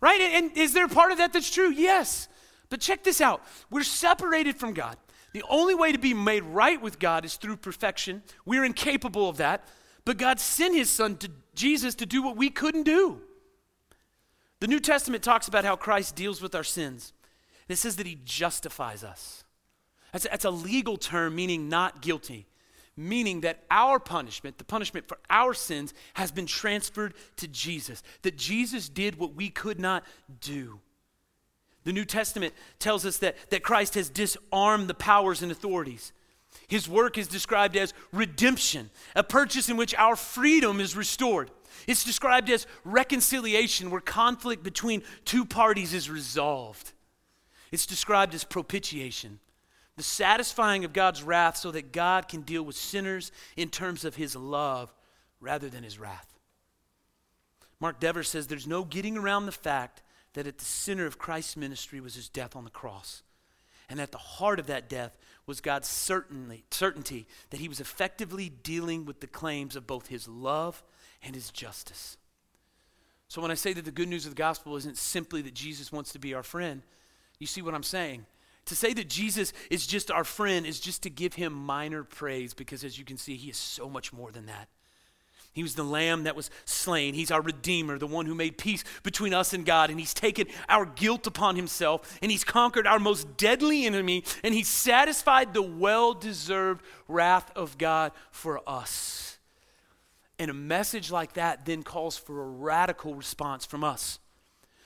Right? 0.00 0.20
And, 0.20 0.46
and 0.46 0.58
is 0.58 0.72
there 0.72 0.88
part 0.88 1.12
of 1.12 1.18
that 1.18 1.32
that's 1.32 1.50
true? 1.50 1.70
Yes. 1.70 2.28
But 2.70 2.80
check 2.80 3.04
this 3.04 3.20
out 3.20 3.42
we're 3.70 3.84
separated 3.84 4.56
from 4.56 4.74
God. 4.74 4.96
The 5.32 5.44
only 5.48 5.74
way 5.74 5.92
to 5.92 5.98
be 5.98 6.14
made 6.14 6.44
right 6.44 6.80
with 6.80 6.98
God 6.98 7.24
is 7.24 7.36
through 7.36 7.56
perfection. 7.56 8.22
We're 8.44 8.64
incapable 8.64 9.28
of 9.28 9.36
that. 9.38 9.66
But 10.04 10.16
God 10.18 10.38
sent 10.38 10.74
his 10.74 10.90
son 10.90 11.16
to 11.18 11.30
Jesus 11.54 11.94
to 11.96 12.06
do 12.06 12.22
what 12.22 12.36
we 12.36 12.50
couldn't 12.50 12.82
do. 12.82 13.20
The 14.60 14.66
New 14.68 14.80
Testament 14.80 15.24
talks 15.24 15.48
about 15.48 15.64
how 15.64 15.76
Christ 15.76 16.14
deals 16.14 16.40
with 16.40 16.54
our 16.54 16.64
sins. 16.64 17.12
It 17.68 17.76
says 17.76 17.96
that 17.96 18.06
he 18.06 18.18
justifies 18.24 19.02
us. 19.02 19.44
That's 20.12 20.26
that's 20.28 20.44
a 20.44 20.50
legal 20.50 20.96
term 20.96 21.34
meaning 21.34 21.68
not 21.68 22.02
guilty 22.02 22.46
meaning 22.96 23.40
that 23.40 23.64
our 23.70 23.98
punishment, 23.98 24.58
the 24.58 24.64
punishment 24.64 25.08
for 25.08 25.18
our 25.28 25.54
sins, 25.54 25.92
has 26.14 26.30
been 26.30 26.46
transferred 26.46 27.14
to 27.36 27.48
Jesus. 27.48 28.02
That 28.22 28.36
Jesus 28.36 28.88
did 28.88 29.18
what 29.18 29.34
we 29.34 29.50
could 29.50 29.80
not 29.80 30.04
do. 30.40 30.80
The 31.84 31.92
New 31.92 32.04
Testament 32.04 32.54
tells 32.78 33.04
us 33.04 33.18
that, 33.18 33.36
that 33.50 33.62
Christ 33.62 33.94
has 33.94 34.08
disarmed 34.08 34.88
the 34.88 34.94
powers 34.94 35.42
and 35.42 35.52
authorities. 35.52 36.12
His 36.66 36.88
work 36.88 37.18
is 37.18 37.28
described 37.28 37.76
as 37.76 37.92
redemption, 38.12 38.90
a 39.14 39.22
purchase 39.22 39.68
in 39.68 39.76
which 39.76 39.94
our 39.96 40.16
freedom 40.16 40.80
is 40.80 40.96
restored. 40.96 41.50
It's 41.86 42.04
described 42.04 42.48
as 42.48 42.66
reconciliation, 42.84 43.90
where 43.90 44.00
conflict 44.00 44.62
between 44.62 45.02
two 45.24 45.44
parties 45.44 45.92
is 45.92 46.08
resolved. 46.08 46.92
It's 47.70 47.86
described 47.86 48.34
as 48.34 48.44
propitiation, 48.44 49.40
the 49.96 50.02
satisfying 50.02 50.84
of 50.84 50.92
God's 50.92 51.22
wrath 51.22 51.56
so 51.56 51.70
that 51.70 51.92
God 51.92 52.28
can 52.28 52.42
deal 52.42 52.62
with 52.62 52.76
sinners 52.76 53.30
in 53.56 53.68
terms 53.68 54.04
of 54.04 54.16
his 54.16 54.34
love 54.34 54.92
rather 55.40 55.68
than 55.68 55.84
his 55.84 55.98
wrath. 55.98 56.34
Mark 57.80 58.00
Dever 58.00 58.22
says 58.22 58.46
there's 58.46 58.66
no 58.66 58.84
getting 58.84 59.16
around 59.16 59.46
the 59.46 59.52
fact 59.52 60.02
that 60.32 60.46
at 60.46 60.58
the 60.58 60.64
center 60.64 61.06
of 61.06 61.18
Christ's 61.18 61.56
ministry 61.56 62.00
was 62.00 62.14
his 62.14 62.28
death 62.28 62.56
on 62.56 62.64
the 62.64 62.70
cross. 62.70 63.22
And 63.88 64.00
at 64.00 64.12
the 64.12 64.18
heart 64.18 64.58
of 64.58 64.66
that 64.66 64.88
death 64.88 65.16
was 65.46 65.60
God's 65.60 65.88
certainly, 65.88 66.64
certainty 66.70 67.26
that 67.50 67.60
he 67.60 67.68
was 67.68 67.80
effectively 67.80 68.48
dealing 68.48 69.04
with 69.04 69.20
the 69.20 69.26
claims 69.26 69.76
of 69.76 69.86
both 69.86 70.06
his 70.06 70.26
love 70.26 70.82
and 71.22 71.34
his 71.34 71.50
justice. 71.50 72.16
So 73.28 73.42
when 73.42 73.50
I 73.50 73.54
say 73.54 73.72
that 73.74 73.84
the 73.84 73.90
good 73.90 74.08
news 74.08 74.26
of 74.26 74.32
the 74.32 74.42
gospel 74.42 74.76
isn't 74.76 74.96
simply 74.96 75.42
that 75.42 75.54
Jesus 75.54 75.92
wants 75.92 76.12
to 76.12 76.18
be 76.18 76.34
our 76.34 76.42
friend, 76.42 76.82
you 77.38 77.46
see 77.46 77.62
what 77.62 77.74
I'm 77.74 77.82
saying? 77.82 78.26
To 78.66 78.76
say 78.76 78.94
that 78.94 79.08
Jesus 79.08 79.52
is 79.70 79.86
just 79.86 80.10
our 80.10 80.24
friend 80.24 80.64
is 80.64 80.80
just 80.80 81.02
to 81.02 81.10
give 81.10 81.34
him 81.34 81.52
minor 81.52 82.02
praise 82.02 82.54
because, 82.54 82.82
as 82.82 82.98
you 82.98 83.04
can 83.04 83.18
see, 83.18 83.36
he 83.36 83.50
is 83.50 83.56
so 83.56 83.88
much 83.88 84.12
more 84.12 84.30
than 84.30 84.46
that. 84.46 84.68
He 85.54 85.62
was 85.62 85.76
the 85.76 85.84
lamb 85.84 86.24
that 86.24 86.34
was 86.34 86.50
slain. 86.64 87.14
He's 87.14 87.30
our 87.30 87.40
redeemer, 87.40 87.96
the 87.96 88.08
one 88.08 88.26
who 88.26 88.34
made 88.34 88.58
peace 88.58 88.82
between 89.04 89.32
us 89.32 89.52
and 89.52 89.64
God. 89.64 89.88
And 89.88 90.00
he's 90.00 90.12
taken 90.12 90.48
our 90.68 90.84
guilt 90.84 91.28
upon 91.28 91.54
himself 91.54 92.18
and 92.20 92.30
he's 92.30 92.42
conquered 92.42 92.88
our 92.88 92.98
most 92.98 93.36
deadly 93.36 93.86
enemy 93.86 94.24
and 94.42 94.52
he's 94.52 94.66
satisfied 94.66 95.54
the 95.54 95.62
well 95.62 96.12
deserved 96.12 96.82
wrath 97.06 97.52
of 97.54 97.78
God 97.78 98.10
for 98.32 98.68
us. 98.68 99.38
And 100.40 100.50
a 100.50 100.54
message 100.54 101.12
like 101.12 101.34
that 101.34 101.64
then 101.64 101.84
calls 101.84 102.16
for 102.16 102.42
a 102.42 102.46
radical 102.46 103.14
response 103.14 103.64
from 103.64 103.84
us. 103.84 104.18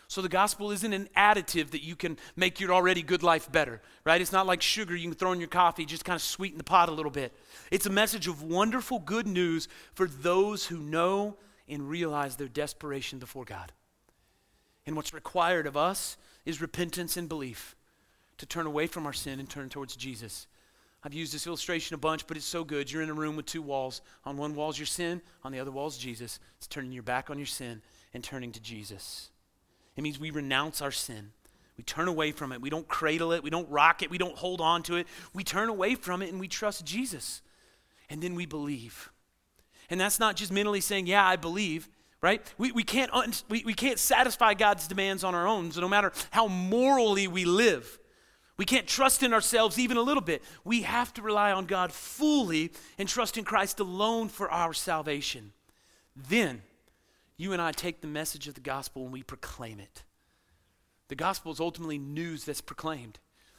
So 0.09 0.23
the 0.23 0.29
gospel 0.31 0.71
isn't 0.71 0.93
an 0.95 1.11
additive 1.15 1.71
that 1.73 1.85
you 1.85 1.95
can 1.95 2.17
make 2.35 2.61
your 2.61 2.73
already 2.73 3.03
good 3.03 3.23
life 3.23 3.53
better, 3.53 3.83
right? 4.05 4.23
It's 4.23 4.33
not 4.33 4.47
like 4.47 4.63
sugar 4.63 4.97
you 4.97 5.09
can 5.09 5.15
throw 5.15 5.33
in 5.33 5.39
your 5.39 5.49
coffee, 5.51 5.85
just 5.85 6.07
kind 6.07 6.17
of 6.17 6.23
sweeten 6.23 6.57
the 6.57 6.65
pot 6.65 6.89
a 6.89 6.93
little 6.93 7.11
bit. 7.11 7.33
It's 7.71 7.85
a 7.85 7.91
message 7.91 8.27
of 8.27 8.43
wonderful 8.43 9.01
good 9.01 9.27
news 9.27 9.69
for 9.93 10.09
those 10.09 10.65
who 10.65 10.79
know 10.79 11.37
and 11.69 11.91
realize 11.91 12.37
their 12.37 12.49
desperation 12.49 13.19
before 13.19 13.45
God. 13.45 13.71
And 14.87 14.97
what's 14.97 15.13
required 15.13 15.67
of 15.67 15.77
us 15.77 16.17
is 16.47 16.63
repentance 16.63 17.19
and 17.19 17.29
belief 17.29 17.77
to 18.39 18.47
turn 18.47 18.65
away 18.65 18.87
from 18.87 19.05
our 19.05 19.13
sin 19.13 19.39
and 19.39 19.51
turn 19.51 19.69
towards 19.69 19.95
Jesus. 19.95 20.47
I've 21.05 21.13
used 21.13 21.35
this 21.35 21.47
illustration 21.47 21.93
a 21.95 21.99
bunch, 21.99 22.27
but 22.27 22.39
it's 22.39 22.47
so 22.47 22.65
good. 22.65 22.91
You're 22.91 23.03
in 23.03 23.11
a 23.11 23.15
room 23.15 23.37
with 23.37 23.45
two 23.45 23.61
walls. 23.61 24.01
On 24.25 24.39
one 24.39 24.55
wall 24.55 24.71
is 24.71 24.79
your 24.79 24.87
sin, 24.87 25.21
on 25.45 25.53
the 25.53 25.61
other 25.61 25.71
wall 25.71 25.89
is 25.89 25.99
Jesus. 25.99 26.41
It's 26.57 26.67
turning 26.67 26.93
your 26.93 27.03
back 27.03 27.29
on 27.29 27.37
your 27.37 27.47
sin 27.47 27.83
and 28.15 28.25
turning 28.25 28.53
to 28.53 28.61
Jesus. 28.61 29.29
It 29.99 30.03
means 30.03 30.21
we 30.21 30.31
renounce 30.31 30.81
our 30.81 30.93
sin. 30.93 31.33
We 31.77 31.83
turn 31.83 32.07
away 32.07 32.31
from 32.31 32.53
it. 32.53 32.61
We 32.61 32.71
don't 32.71 32.87
cradle 32.87 33.33
it. 33.33 33.43
We 33.43 33.51
don't 33.51 33.69
rock 33.69 34.01
it. 34.01 34.11
We 34.11 34.17
don't 34.17 34.37
hold 34.37 34.61
on 34.61 34.85
to 34.85 34.95
it. 34.95 35.09
We 35.35 35.43
turn 35.43 35.69
away 35.69 35.97
from 35.97 36.23
it 36.23 36.31
and 36.31 36.39
we 36.39 36.47
trust 36.47 36.85
Jesus. 36.85 37.43
And 38.09 38.23
then 38.23 38.37
we 38.37 38.47
believe. 38.47 39.11
And 39.91 40.01
that's 40.01 40.21
not 40.21 40.37
just 40.37 40.53
mentally 40.53 40.81
saying, 40.81 41.09
Yeah, 41.09 41.27
I 41.27 41.35
believe, 41.35 41.89
right? 42.21 42.41
We, 42.59 42.71
we, 42.71 42.85
can't, 42.85 43.13
un- 43.13 43.33
we, 43.49 43.65
we 43.65 43.75
can't 43.75 43.99
satisfy 43.99 44.55
God's 44.55 44.87
demands 44.87 45.25
on 45.25 45.35
our 45.35 45.49
own. 45.49 45.73
So 45.73 45.81
no 45.81 45.89
matter 45.89 46.13
how 46.31 46.47
morally 46.47 47.27
we 47.27 47.45
live, 47.45 47.99
we 48.57 48.65
can't 48.65 48.87
trust 48.87 49.25
in 49.25 49.33
ourselves 49.33 49.81
even 49.81 49.97
a 49.97 50.03
little 50.03 50.23
bit. 50.23 50.45
We 50.65 50.83
have 50.83 51.13
to 51.15 51.23
rely 51.23 51.51
on 51.51 51.67
God 51.67 51.93
fully 51.93 52.71
and 52.99 53.09
trust 53.09 53.37
in 53.37 53.43
Christ 53.43 53.81
alone 53.81 54.29
for 54.29 54.49
our 54.49 54.73
salvation. 54.73 55.53
Then, 56.15 56.63
you 57.39 57.55
and 57.55 57.63
I 57.63 57.73
take 57.73 58.03
the 58.03 58.07
message 58.07 58.49
of 58.49 58.55
the 58.55 58.61
gospel 58.61 59.05
and 59.05 59.13
we 59.13 59.23
proclaim 59.23 59.81
it. 59.81 60.03
The 61.09 61.15
gospel 61.15 61.53
is 61.53 61.61
ultimately 61.61 61.97
news 61.97 62.45
that's 62.45 62.61
proclaimed. 62.61 63.19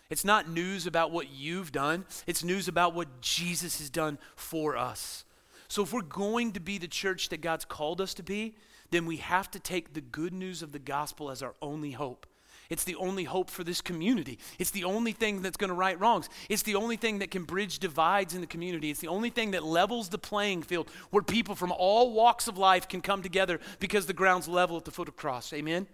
It's 0.09 0.25
not 0.25 0.49
news 0.49 0.85
about 0.85 1.11
what 1.11 1.31
you've 1.31 1.71
done, 1.71 2.05
it's 2.27 2.43
news 2.43 2.67
about 2.67 2.93
what 2.93 3.21
Jesus 3.21 3.79
has 3.79 3.89
done 3.89 4.19
for 4.35 4.75
us. 4.77 5.23
So, 5.67 5.83
if 5.83 5.93
we're 5.93 6.01
going 6.01 6.51
to 6.53 6.59
be 6.59 6.79
the 6.79 6.87
church 6.87 7.29
that 7.29 7.41
God's 7.41 7.65
called 7.65 8.01
us 8.01 8.15
to 8.15 8.23
be, 8.23 8.55
then 8.89 9.05
we 9.05 9.17
have 9.17 9.51
to 9.51 9.59
take 9.59 9.93
the 9.93 10.01
good 10.01 10.33
news 10.33 10.63
of 10.63 10.71
the 10.71 10.79
gospel 10.79 11.29
as 11.29 11.43
our 11.43 11.53
only 11.61 11.91
hope. 11.91 12.25
It's 12.69 12.83
the 12.83 12.95
only 12.95 13.23
hope 13.23 13.49
for 13.49 13.63
this 13.63 13.81
community. 13.81 14.37
It's 14.59 14.69
the 14.69 14.83
only 14.83 15.11
thing 15.11 15.41
that's 15.41 15.57
going 15.57 15.69
to 15.69 15.73
right 15.75 15.99
wrongs. 15.99 16.29
It's 16.49 16.61
the 16.61 16.75
only 16.75 16.97
thing 16.97 17.19
that 17.19 17.31
can 17.31 17.43
bridge 17.43 17.79
divides 17.79 18.35
in 18.35 18.41
the 18.41 18.47
community. 18.47 18.91
It's 18.91 18.99
the 18.99 19.07
only 19.07 19.31
thing 19.31 19.51
that 19.51 19.63
levels 19.63 20.09
the 20.09 20.19
playing 20.19 20.61
field 20.61 20.89
where 21.09 21.23
people 21.23 21.55
from 21.55 21.71
all 21.71 22.13
walks 22.13 22.47
of 22.47 22.59
life 22.59 22.87
can 22.87 23.01
come 23.01 23.23
together 23.23 23.59
because 23.79 24.05
the 24.05 24.13
ground's 24.13 24.47
level 24.47 24.77
at 24.77 24.85
the 24.85 24.91
foot 24.91 25.07
of 25.07 25.15
the 25.15 25.21
cross. 25.21 25.51
Amen? 25.51 25.87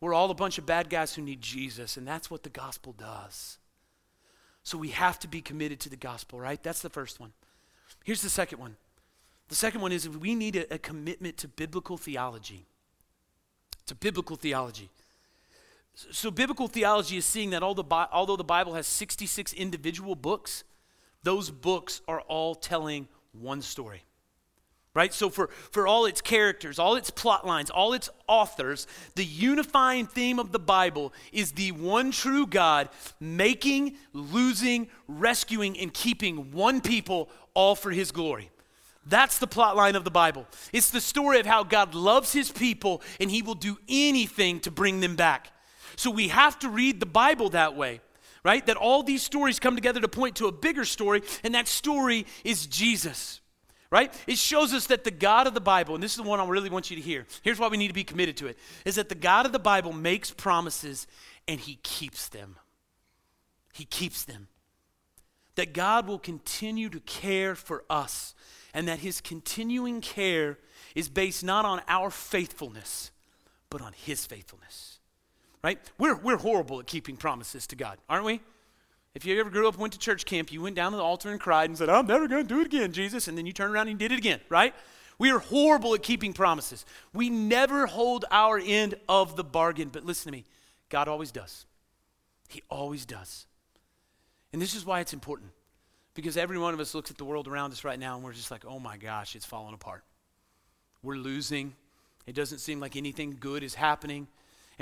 We're 0.00 0.14
all 0.14 0.30
a 0.30 0.34
bunch 0.34 0.56
of 0.56 0.64
bad 0.64 0.88
guys 0.88 1.14
who 1.14 1.22
need 1.22 1.42
Jesus, 1.42 1.98
and 1.98 2.08
that's 2.08 2.30
what 2.30 2.42
the 2.42 2.50
gospel 2.50 2.94
does. 2.96 3.58
So 4.64 4.78
we 4.78 4.88
have 4.88 5.18
to 5.20 5.28
be 5.28 5.42
committed 5.42 5.78
to 5.80 5.90
the 5.90 5.96
gospel, 5.96 6.40
right? 6.40 6.60
That's 6.62 6.80
the 6.80 6.90
first 6.90 7.20
one. 7.20 7.32
Here's 8.02 8.22
the 8.22 8.30
second 8.30 8.58
one. 8.58 8.76
The 9.48 9.54
second 9.54 9.82
one 9.82 9.92
is 9.92 10.08
we 10.08 10.34
need 10.34 10.56
a, 10.56 10.74
a 10.74 10.78
commitment 10.78 11.36
to 11.38 11.48
biblical 11.48 11.98
theology. 11.98 12.64
To 13.86 13.94
biblical 13.94 14.36
theology. 14.36 14.88
So, 15.94 16.30
biblical 16.30 16.68
theology 16.68 17.18
is 17.18 17.26
seeing 17.26 17.50
that 17.50 17.62
although, 17.62 18.36
the 18.36 18.44
Bible 18.44 18.74
has 18.74 18.86
66 18.86 19.52
individual 19.52 20.14
books, 20.14 20.64
those 21.22 21.50
books 21.50 22.00
are 22.08 22.20
all 22.22 22.54
telling 22.54 23.08
one 23.32 23.60
story. 23.60 24.02
Right? 24.94 25.12
So, 25.12 25.28
for, 25.28 25.48
for 25.70 25.86
all 25.86 26.06
its 26.06 26.20
characters, 26.20 26.78
all 26.78 26.96
its 26.96 27.10
plot 27.10 27.46
lines, 27.46 27.68
all 27.70 27.92
its 27.92 28.08
authors, 28.26 28.86
the 29.16 29.24
unifying 29.24 30.06
theme 30.06 30.38
of 30.38 30.50
the 30.50 30.58
Bible 30.58 31.12
is 31.30 31.52
the 31.52 31.72
one 31.72 32.10
true 32.10 32.46
God 32.46 32.88
making, 33.20 33.96
losing, 34.14 34.88
rescuing, 35.08 35.78
and 35.78 35.92
keeping 35.92 36.52
one 36.52 36.80
people 36.80 37.28
all 37.54 37.74
for 37.74 37.90
his 37.90 38.12
glory. 38.12 38.50
That's 39.04 39.38
the 39.38 39.46
plot 39.46 39.76
line 39.76 39.96
of 39.96 40.04
the 40.04 40.10
Bible. 40.10 40.46
It's 40.72 40.90
the 40.90 41.00
story 41.00 41.40
of 41.40 41.46
how 41.46 41.64
God 41.64 41.94
loves 41.94 42.32
his 42.32 42.50
people 42.50 43.02
and 43.20 43.30
he 43.30 43.42
will 43.42 43.54
do 43.54 43.78
anything 43.88 44.60
to 44.60 44.70
bring 44.70 45.00
them 45.00 45.16
back. 45.16 45.51
So 45.96 46.10
we 46.10 46.28
have 46.28 46.58
to 46.60 46.68
read 46.68 47.00
the 47.00 47.06
Bible 47.06 47.50
that 47.50 47.76
way, 47.76 48.00
right? 48.44 48.64
That 48.66 48.76
all 48.76 49.02
these 49.02 49.22
stories 49.22 49.58
come 49.58 49.74
together 49.74 50.00
to 50.00 50.08
point 50.08 50.36
to 50.36 50.46
a 50.46 50.52
bigger 50.52 50.84
story, 50.84 51.22
and 51.44 51.54
that 51.54 51.68
story 51.68 52.26
is 52.44 52.66
Jesus. 52.66 53.40
Right? 53.90 54.10
It 54.26 54.38
shows 54.38 54.72
us 54.72 54.86
that 54.86 55.04
the 55.04 55.10
God 55.10 55.46
of 55.46 55.52
the 55.52 55.60
Bible, 55.60 55.94
and 55.94 56.02
this 56.02 56.12
is 56.12 56.16
the 56.16 56.22
one 56.22 56.40
I 56.40 56.48
really 56.48 56.70
want 56.70 56.90
you 56.90 56.96
to 56.96 57.02
hear. 57.02 57.26
Here's 57.42 57.58
why 57.58 57.68
we 57.68 57.76
need 57.76 57.88
to 57.88 57.94
be 57.94 58.04
committed 58.04 58.38
to 58.38 58.46
it 58.46 58.58
is 58.86 58.94
that 58.94 59.10
the 59.10 59.14
God 59.14 59.44
of 59.44 59.52
the 59.52 59.58
Bible 59.58 59.92
makes 59.92 60.30
promises 60.30 61.06
and 61.46 61.60
he 61.60 61.74
keeps 61.82 62.30
them. 62.30 62.56
He 63.74 63.84
keeps 63.84 64.24
them. 64.24 64.48
That 65.56 65.74
God 65.74 66.08
will 66.08 66.18
continue 66.18 66.88
to 66.88 67.00
care 67.00 67.54
for 67.54 67.84
us, 67.90 68.34
and 68.72 68.88
that 68.88 69.00
his 69.00 69.20
continuing 69.20 70.00
care 70.00 70.58
is 70.94 71.10
based 71.10 71.44
not 71.44 71.66
on 71.66 71.82
our 71.86 72.08
faithfulness, 72.08 73.10
but 73.68 73.82
on 73.82 73.92
his 73.92 74.24
faithfulness 74.24 74.91
right? 75.62 75.78
We're, 75.98 76.16
we're 76.16 76.36
horrible 76.36 76.80
at 76.80 76.86
keeping 76.86 77.16
promises 77.16 77.66
to 77.68 77.76
God, 77.76 77.98
aren't 78.08 78.24
we? 78.24 78.40
If 79.14 79.26
you 79.26 79.38
ever 79.38 79.50
grew 79.50 79.68
up, 79.68 79.76
went 79.76 79.92
to 79.92 79.98
church 79.98 80.24
camp, 80.24 80.50
you 80.50 80.62
went 80.62 80.74
down 80.74 80.92
to 80.92 80.96
the 80.96 81.02
altar 81.02 81.30
and 81.30 81.38
cried 81.38 81.68
and 81.68 81.76
said, 81.76 81.90
I'm 81.90 82.06
never 82.06 82.26
going 82.26 82.46
to 82.46 82.48
do 82.48 82.60
it 82.60 82.66
again, 82.66 82.92
Jesus. 82.92 83.28
And 83.28 83.36
then 83.36 83.44
you 83.44 83.52
turned 83.52 83.74
around 83.74 83.88
and 83.88 83.98
did 83.98 84.10
it 84.10 84.18
again, 84.18 84.40
right? 84.48 84.74
We 85.18 85.30
are 85.30 85.38
horrible 85.38 85.94
at 85.94 86.02
keeping 86.02 86.32
promises. 86.32 86.86
We 87.12 87.28
never 87.28 87.86
hold 87.86 88.24
our 88.30 88.58
end 88.58 88.94
of 89.08 89.36
the 89.36 89.44
bargain. 89.44 89.90
But 89.90 90.04
listen 90.04 90.32
to 90.32 90.36
me 90.36 90.44
God 90.88 91.08
always 91.08 91.30
does. 91.30 91.66
He 92.48 92.62
always 92.68 93.06
does. 93.06 93.46
And 94.52 94.60
this 94.60 94.74
is 94.74 94.84
why 94.84 95.00
it's 95.00 95.14
important. 95.14 95.50
Because 96.14 96.36
every 96.36 96.58
one 96.58 96.74
of 96.74 96.80
us 96.80 96.94
looks 96.94 97.10
at 97.10 97.16
the 97.16 97.24
world 97.24 97.48
around 97.48 97.72
us 97.72 97.84
right 97.84 97.98
now 97.98 98.16
and 98.16 98.24
we're 98.24 98.34
just 98.34 98.50
like, 98.50 98.66
oh 98.66 98.78
my 98.78 98.98
gosh, 98.98 99.34
it's 99.34 99.46
falling 99.46 99.72
apart. 99.72 100.04
We're 101.02 101.16
losing. 101.16 101.74
It 102.26 102.34
doesn't 102.34 102.58
seem 102.58 102.80
like 102.80 102.96
anything 102.96 103.36
good 103.40 103.62
is 103.62 103.74
happening. 103.74 104.28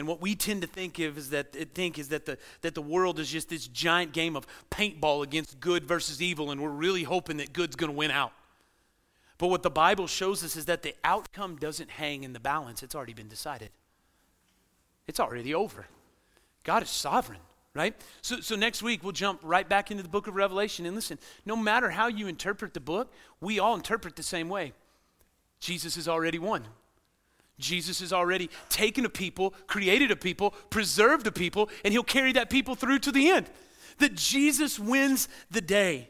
And 0.00 0.08
what 0.08 0.22
we 0.22 0.34
tend 0.34 0.62
to 0.62 0.66
think 0.66 0.98
of 0.98 1.18
is 1.18 1.28
that 1.28 1.52
think 1.74 1.98
is 1.98 2.08
that 2.08 2.24
the 2.24 2.38
that 2.62 2.74
the 2.74 2.80
world 2.80 3.20
is 3.20 3.28
just 3.28 3.50
this 3.50 3.66
giant 3.66 4.14
game 4.14 4.34
of 4.34 4.46
paintball 4.70 5.22
against 5.22 5.60
good 5.60 5.84
versus 5.84 6.22
evil, 6.22 6.50
and 6.50 6.62
we're 6.62 6.70
really 6.70 7.02
hoping 7.02 7.36
that 7.36 7.52
good's 7.52 7.76
going 7.76 7.92
to 7.92 7.96
win 7.96 8.10
out. 8.10 8.32
But 9.36 9.48
what 9.48 9.62
the 9.62 9.68
Bible 9.68 10.06
shows 10.06 10.42
us 10.42 10.56
is 10.56 10.64
that 10.64 10.82
the 10.82 10.94
outcome 11.04 11.56
doesn't 11.56 11.90
hang 11.90 12.24
in 12.24 12.32
the 12.32 12.40
balance; 12.40 12.82
it's 12.82 12.94
already 12.94 13.12
been 13.12 13.28
decided. 13.28 13.68
It's 15.06 15.20
already 15.20 15.54
over. 15.54 15.84
God 16.64 16.82
is 16.82 16.88
sovereign, 16.88 17.40
right? 17.74 17.94
So, 18.22 18.40
so 18.40 18.56
next 18.56 18.82
week 18.82 19.02
we'll 19.02 19.12
jump 19.12 19.40
right 19.42 19.68
back 19.68 19.90
into 19.90 20.02
the 20.02 20.08
book 20.08 20.28
of 20.28 20.34
Revelation. 20.34 20.86
And 20.86 20.96
listen, 20.96 21.18
no 21.44 21.56
matter 21.56 21.90
how 21.90 22.06
you 22.06 22.26
interpret 22.26 22.72
the 22.72 22.80
book, 22.80 23.12
we 23.38 23.58
all 23.58 23.74
interpret 23.74 24.16
the 24.16 24.22
same 24.22 24.48
way. 24.48 24.72
Jesus 25.58 25.96
has 25.96 26.08
already 26.08 26.38
won. 26.38 26.64
Jesus 27.60 28.00
has 28.00 28.12
already 28.12 28.50
taken 28.68 29.04
a 29.04 29.08
people, 29.08 29.54
created 29.66 30.10
a 30.10 30.16
people, 30.16 30.52
preserved 30.70 31.26
a 31.26 31.32
people, 31.32 31.68
and 31.84 31.92
he'll 31.92 32.02
carry 32.02 32.32
that 32.32 32.50
people 32.50 32.74
through 32.74 32.98
to 33.00 33.12
the 33.12 33.30
end. 33.30 33.50
That 33.98 34.14
Jesus 34.14 34.78
wins 34.78 35.28
the 35.50 35.60
day. 35.60 36.08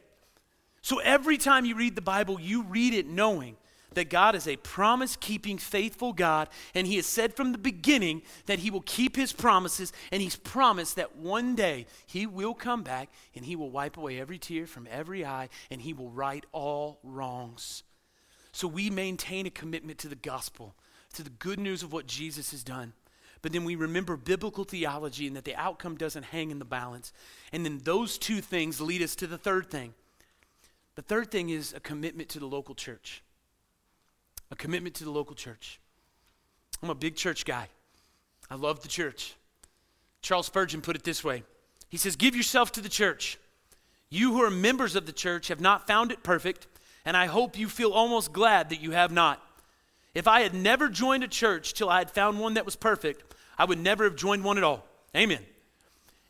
So 0.82 0.98
every 1.00 1.36
time 1.36 1.64
you 1.64 1.74
read 1.74 1.96
the 1.96 2.02
Bible, 2.02 2.40
you 2.40 2.62
read 2.62 2.94
it 2.94 3.06
knowing 3.06 3.56
that 3.94 4.08
God 4.08 4.34
is 4.34 4.46
a 4.46 4.56
promise 4.56 5.16
keeping, 5.16 5.58
faithful 5.58 6.12
God, 6.12 6.48
and 6.74 6.86
He 6.86 6.96
has 6.96 7.06
said 7.06 7.34
from 7.34 7.52
the 7.52 7.58
beginning 7.58 8.22
that 8.46 8.60
He 8.60 8.70
will 8.70 8.82
keep 8.82 9.16
His 9.16 9.32
promises, 9.32 9.92
and 10.12 10.22
He's 10.22 10.36
promised 10.36 10.96
that 10.96 11.16
one 11.16 11.54
day 11.54 11.86
He 12.06 12.26
will 12.26 12.54
come 12.54 12.82
back 12.82 13.10
and 13.34 13.44
He 13.44 13.56
will 13.56 13.70
wipe 13.70 13.96
away 13.96 14.20
every 14.20 14.38
tear 14.38 14.66
from 14.66 14.86
every 14.90 15.24
eye, 15.24 15.48
and 15.70 15.82
He 15.82 15.92
will 15.92 16.10
right 16.10 16.44
all 16.52 17.00
wrongs. 17.02 17.82
So 18.52 18.68
we 18.68 18.90
maintain 18.90 19.46
a 19.46 19.50
commitment 19.50 19.98
to 19.98 20.08
the 20.08 20.16
gospel 20.16 20.74
to 21.14 21.22
the 21.22 21.30
good 21.30 21.58
news 21.58 21.82
of 21.82 21.92
what 21.92 22.06
Jesus 22.06 22.50
has 22.52 22.62
done. 22.62 22.92
But 23.42 23.52
then 23.52 23.64
we 23.64 23.74
remember 23.74 24.16
biblical 24.16 24.64
theology 24.64 25.26
and 25.26 25.36
that 25.36 25.44
the 25.44 25.56
outcome 25.56 25.96
doesn't 25.96 26.24
hang 26.24 26.50
in 26.50 26.58
the 26.58 26.64
balance. 26.64 27.12
And 27.52 27.64
then 27.64 27.80
those 27.84 28.18
two 28.18 28.40
things 28.40 28.80
lead 28.80 29.02
us 29.02 29.14
to 29.16 29.26
the 29.26 29.38
third 29.38 29.70
thing. 29.70 29.94
The 30.94 31.02
third 31.02 31.30
thing 31.30 31.48
is 31.48 31.72
a 31.72 31.80
commitment 31.80 32.28
to 32.30 32.38
the 32.38 32.46
local 32.46 32.74
church. 32.74 33.22
A 34.50 34.56
commitment 34.56 34.94
to 34.96 35.04
the 35.04 35.10
local 35.10 35.34
church. 35.34 35.80
I'm 36.82 36.90
a 36.90 36.94
big 36.94 37.16
church 37.16 37.44
guy. 37.44 37.68
I 38.50 38.56
love 38.56 38.82
the 38.82 38.88
church. 38.88 39.36
Charles 40.22 40.46
Spurgeon 40.46 40.82
put 40.82 40.96
it 40.96 41.04
this 41.04 41.24
way 41.24 41.44
He 41.88 41.96
says, 41.96 42.16
Give 42.16 42.36
yourself 42.36 42.72
to 42.72 42.80
the 42.80 42.88
church. 42.88 43.38
You 44.10 44.32
who 44.32 44.42
are 44.42 44.50
members 44.50 44.96
of 44.96 45.06
the 45.06 45.12
church 45.12 45.48
have 45.48 45.60
not 45.60 45.86
found 45.86 46.10
it 46.10 46.22
perfect, 46.22 46.66
and 47.04 47.16
I 47.16 47.26
hope 47.26 47.56
you 47.56 47.68
feel 47.68 47.92
almost 47.92 48.32
glad 48.32 48.70
that 48.70 48.80
you 48.80 48.90
have 48.90 49.12
not. 49.12 49.40
If 50.14 50.26
I 50.26 50.40
had 50.40 50.54
never 50.54 50.88
joined 50.88 51.24
a 51.24 51.28
church 51.28 51.72
till 51.72 51.88
I 51.88 51.98
had 51.98 52.10
found 52.10 52.38
one 52.38 52.54
that 52.54 52.64
was 52.64 52.76
perfect, 52.76 53.34
I 53.56 53.64
would 53.64 53.78
never 53.78 54.04
have 54.04 54.16
joined 54.16 54.44
one 54.44 54.58
at 54.58 54.64
all. 54.64 54.84
Amen. 55.16 55.44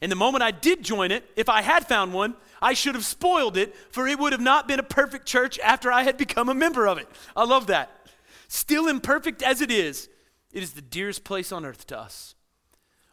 And 0.03 0.11
the 0.11 0.17
moment 0.17 0.43
I 0.43 0.51
did 0.51 0.83
join 0.83 1.11
it, 1.11 1.25
if 1.37 1.49
I 1.49 1.63
had 1.63 1.87
found 1.87 2.13
one, 2.13 2.35
I 2.63 2.75
should 2.75 2.95
have 2.95 3.05
spoiled 3.05 3.57
it, 3.57 3.75
for 3.91 4.07
it 4.07 4.19
would 4.19 4.33
have 4.33 4.41
not 4.41 4.69
been 4.69 4.79
a 4.79 4.85
perfect 4.85 5.27
church 5.27 5.59
after 5.61 5.93
I 5.93 6.03
had 6.03 6.17
become 6.17 6.49
a 6.49 6.55
member 6.55 6.87
of 6.87 6.99
it. 6.99 7.09
I 7.37 7.45
love 7.45 7.67
that. 7.69 8.09
Still 8.49 8.89
imperfect 8.89 9.43
as 9.43 9.61
it 9.61 9.71
is, 9.71 10.09
it 10.53 10.63
is 10.63 10.73
the 10.73 10.83
dearest 10.83 11.25
place 11.25 11.53
on 11.53 11.65
earth 11.65 11.87
to 11.89 11.99
us. 11.99 12.35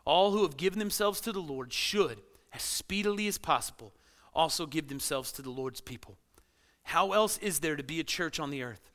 All 0.06 0.32
who 0.32 0.44
have 0.44 0.58
given 0.58 0.80
themselves 0.80 1.22
to 1.22 1.32
the 1.32 1.40
Lord 1.40 1.72
should, 1.72 2.22
as 2.54 2.62
speedily 2.62 3.28
as 3.28 3.38
possible, 3.38 3.94
also 4.34 4.66
give 4.66 4.88
themselves 4.88 5.32
to 5.34 5.42
the 5.42 5.50
Lord's 5.50 5.82
people. 5.82 6.18
How 6.84 7.12
else 7.12 7.38
is 7.40 7.60
there 7.60 7.76
to 7.76 7.84
be 7.84 8.00
a 8.00 8.06
church 8.06 8.40
on 8.40 8.50
the 8.50 8.64
earth? 8.64 8.92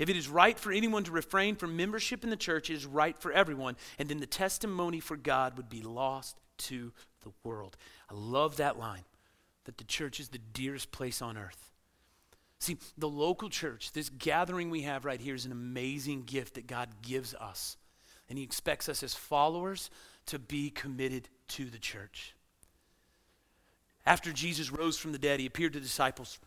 If 0.00 0.08
it 0.08 0.16
is 0.16 0.28
right 0.28 0.58
for 0.58 0.72
anyone 0.72 1.04
to 1.04 1.12
refrain 1.12 1.56
from 1.56 1.76
membership 1.76 2.24
in 2.24 2.30
the 2.30 2.36
church, 2.36 2.70
it 2.70 2.74
is 2.74 2.86
right 2.86 3.16
for 3.18 3.32
everyone. 3.32 3.76
And 3.98 4.08
then 4.08 4.18
the 4.18 4.24
testimony 4.24 4.98
for 4.98 5.14
God 5.14 5.58
would 5.58 5.68
be 5.68 5.82
lost 5.82 6.38
to 6.56 6.90
the 7.22 7.32
world. 7.44 7.76
I 8.10 8.14
love 8.14 8.56
that 8.56 8.78
line 8.78 9.04
that 9.64 9.76
the 9.76 9.84
church 9.84 10.18
is 10.18 10.30
the 10.30 10.38
dearest 10.38 10.90
place 10.90 11.20
on 11.20 11.36
earth. 11.36 11.70
See, 12.60 12.78
the 12.96 13.10
local 13.10 13.50
church, 13.50 13.92
this 13.92 14.08
gathering 14.08 14.70
we 14.70 14.82
have 14.82 15.04
right 15.04 15.20
here, 15.20 15.34
is 15.34 15.44
an 15.44 15.52
amazing 15.52 16.22
gift 16.22 16.54
that 16.54 16.66
God 16.66 16.88
gives 17.02 17.34
us. 17.34 17.76
And 18.30 18.38
He 18.38 18.44
expects 18.44 18.88
us 18.88 19.02
as 19.02 19.12
followers 19.12 19.90
to 20.26 20.38
be 20.38 20.70
committed 20.70 21.28
to 21.48 21.66
the 21.66 21.78
church. 21.78 22.34
After 24.06 24.32
Jesus 24.32 24.72
rose 24.72 24.96
from 24.96 25.12
the 25.12 25.18
dead, 25.18 25.40
He 25.40 25.46
appeared 25.46 25.74
to 25.74 25.78
the 25.78 25.84
disciples, 25.84 26.38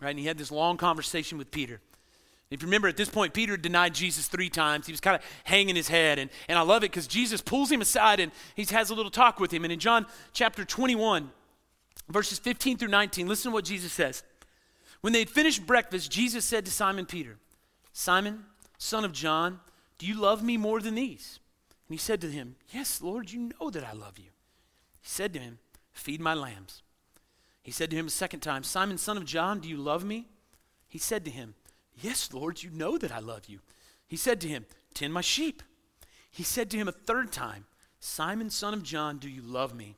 right? 0.00 0.10
And 0.10 0.18
He 0.20 0.26
had 0.26 0.38
this 0.38 0.52
long 0.52 0.76
conversation 0.76 1.38
with 1.38 1.50
Peter. 1.50 1.80
If 2.50 2.62
you 2.62 2.66
remember, 2.66 2.88
at 2.88 2.96
this 2.96 3.08
point, 3.08 3.32
Peter 3.32 3.56
denied 3.56 3.94
Jesus 3.94 4.26
three 4.26 4.50
times. 4.50 4.86
He 4.86 4.92
was 4.92 5.00
kind 5.00 5.14
of 5.14 5.22
hanging 5.44 5.76
his 5.76 5.86
head. 5.86 6.18
And, 6.18 6.30
and 6.48 6.58
I 6.58 6.62
love 6.62 6.82
it 6.82 6.90
because 6.90 7.06
Jesus 7.06 7.40
pulls 7.40 7.70
him 7.70 7.80
aside 7.80 8.18
and 8.18 8.32
he 8.56 8.64
has 8.74 8.90
a 8.90 8.94
little 8.94 9.10
talk 9.10 9.38
with 9.38 9.52
him. 9.52 9.62
And 9.62 9.72
in 9.72 9.78
John 9.78 10.04
chapter 10.32 10.64
21, 10.64 11.30
verses 12.08 12.40
15 12.40 12.78
through 12.78 12.88
19, 12.88 13.28
listen 13.28 13.52
to 13.52 13.54
what 13.54 13.64
Jesus 13.64 13.92
says. 13.92 14.24
When 15.00 15.12
they 15.12 15.20
had 15.20 15.30
finished 15.30 15.64
breakfast, 15.64 16.10
Jesus 16.10 16.44
said 16.44 16.64
to 16.64 16.72
Simon 16.72 17.06
Peter, 17.06 17.36
Simon, 17.92 18.44
son 18.78 19.04
of 19.04 19.12
John, 19.12 19.60
do 19.98 20.06
you 20.06 20.14
love 20.14 20.42
me 20.42 20.56
more 20.56 20.80
than 20.80 20.96
these? 20.96 21.38
And 21.88 21.94
he 21.94 21.98
said 21.98 22.20
to 22.22 22.30
him, 22.30 22.56
Yes, 22.70 23.00
Lord, 23.00 23.30
you 23.30 23.50
know 23.60 23.70
that 23.70 23.84
I 23.84 23.92
love 23.92 24.18
you. 24.18 24.30
He 25.00 25.08
said 25.08 25.32
to 25.34 25.38
him, 25.38 25.58
Feed 25.92 26.20
my 26.20 26.34
lambs. 26.34 26.82
He 27.62 27.70
said 27.70 27.90
to 27.90 27.96
him 27.96 28.06
a 28.06 28.10
second 28.10 28.40
time, 28.40 28.64
Simon, 28.64 28.98
son 28.98 29.16
of 29.16 29.24
John, 29.24 29.60
do 29.60 29.68
you 29.68 29.76
love 29.76 30.04
me? 30.04 30.26
He 30.88 30.98
said 30.98 31.24
to 31.26 31.30
him, 31.30 31.54
Yes, 32.02 32.32
Lord, 32.32 32.62
you 32.62 32.70
know 32.70 32.98
that 32.98 33.12
I 33.12 33.18
love 33.18 33.46
you. 33.46 33.60
He 34.06 34.16
said 34.16 34.40
to 34.40 34.48
him, 34.48 34.66
Tend 34.94 35.12
my 35.12 35.20
sheep. 35.20 35.62
He 36.30 36.42
said 36.42 36.70
to 36.70 36.76
him 36.76 36.88
a 36.88 36.92
third 36.92 37.32
time, 37.32 37.66
Simon, 37.98 38.50
son 38.50 38.74
of 38.74 38.82
John, 38.82 39.18
do 39.18 39.28
you 39.28 39.42
love 39.42 39.74
me? 39.74 39.96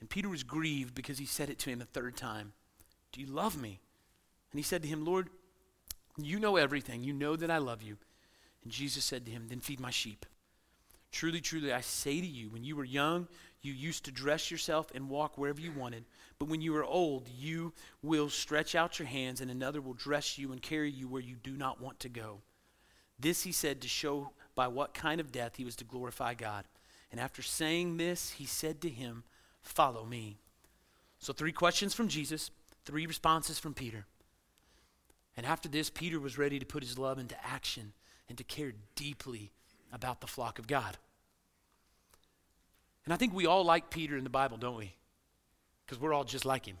And 0.00 0.08
Peter 0.08 0.28
was 0.28 0.42
grieved 0.42 0.94
because 0.94 1.18
he 1.18 1.26
said 1.26 1.50
it 1.50 1.58
to 1.60 1.70
him 1.70 1.80
a 1.80 1.86
third 1.86 2.16
time, 2.16 2.52
Do 3.12 3.20
you 3.20 3.26
love 3.26 3.60
me? 3.60 3.80
And 4.52 4.58
he 4.58 4.62
said 4.62 4.82
to 4.82 4.88
him, 4.88 5.04
Lord, 5.04 5.28
you 6.16 6.38
know 6.38 6.56
everything. 6.56 7.02
You 7.02 7.12
know 7.12 7.36
that 7.36 7.50
I 7.50 7.58
love 7.58 7.82
you. 7.82 7.96
And 8.62 8.72
Jesus 8.72 9.04
said 9.04 9.24
to 9.26 9.32
him, 9.32 9.48
Then 9.48 9.60
feed 9.60 9.80
my 9.80 9.90
sheep. 9.90 10.26
Truly, 11.10 11.40
truly, 11.40 11.72
I 11.72 11.80
say 11.80 12.20
to 12.20 12.26
you, 12.26 12.50
when 12.50 12.64
you 12.64 12.76
were 12.76 12.84
young, 12.84 13.28
you 13.62 13.72
used 13.72 14.04
to 14.04 14.12
dress 14.12 14.50
yourself 14.50 14.90
and 14.94 15.08
walk 15.08 15.38
wherever 15.38 15.60
you 15.60 15.72
wanted. 15.72 16.04
But 16.38 16.48
when 16.48 16.60
you 16.60 16.74
are 16.76 16.84
old, 16.84 17.28
you 17.28 17.72
will 18.02 18.28
stretch 18.28 18.74
out 18.74 18.98
your 18.98 19.08
hands, 19.08 19.40
and 19.40 19.50
another 19.50 19.80
will 19.80 19.94
dress 19.94 20.36
you 20.38 20.52
and 20.52 20.60
carry 20.60 20.90
you 20.90 21.08
where 21.08 21.22
you 21.22 21.36
do 21.36 21.56
not 21.56 21.80
want 21.80 22.00
to 22.00 22.08
go. 22.08 22.40
This 23.18 23.42
he 23.42 23.52
said 23.52 23.80
to 23.80 23.88
show 23.88 24.30
by 24.54 24.68
what 24.68 24.94
kind 24.94 25.20
of 25.20 25.32
death 25.32 25.56
he 25.56 25.64
was 25.64 25.76
to 25.76 25.84
glorify 25.84 26.34
God. 26.34 26.64
And 27.10 27.20
after 27.20 27.42
saying 27.42 27.96
this, 27.96 28.32
he 28.32 28.46
said 28.46 28.80
to 28.82 28.88
him, 28.88 29.24
Follow 29.62 30.04
me. 30.04 30.38
So, 31.18 31.32
three 31.32 31.52
questions 31.52 31.94
from 31.94 32.08
Jesus, 32.08 32.50
three 32.84 33.06
responses 33.06 33.58
from 33.58 33.72
Peter. 33.72 34.04
And 35.36 35.46
after 35.46 35.68
this, 35.68 35.90
Peter 35.90 36.20
was 36.20 36.38
ready 36.38 36.58
to 36.58 36.66
put 36.66 36.82
his 36.82 36.98
love 36.98 37.18
into 37.18 37.36
action 37.44 37.92
and 38.28 38.36
to 38.38 38.44
care 38.44 38.72
deeply 38.94 39.52
about 39.92 40.20
the 40.20 40.26
flock 40.26 40.58
of 40.58 40.66
God. 40.66 40.98
And 43.04 43.12
I 43.12 43.16
think 43.16 43.32
we 43.32 43.46
all 43.46 43.64
like 43.64 43.90
Peter 43.90 44.16
in 44.16 44.24
the 44.24 44.30
Bible, 44.30 44.56
don't 44.56 44.76
we? 44.76 44.94
Because 45.84 46.00
we're 46.00 46.12
all 46.12 46.24
just 46.24 46.44
like 46.44 46.66
him. 46.66 46.76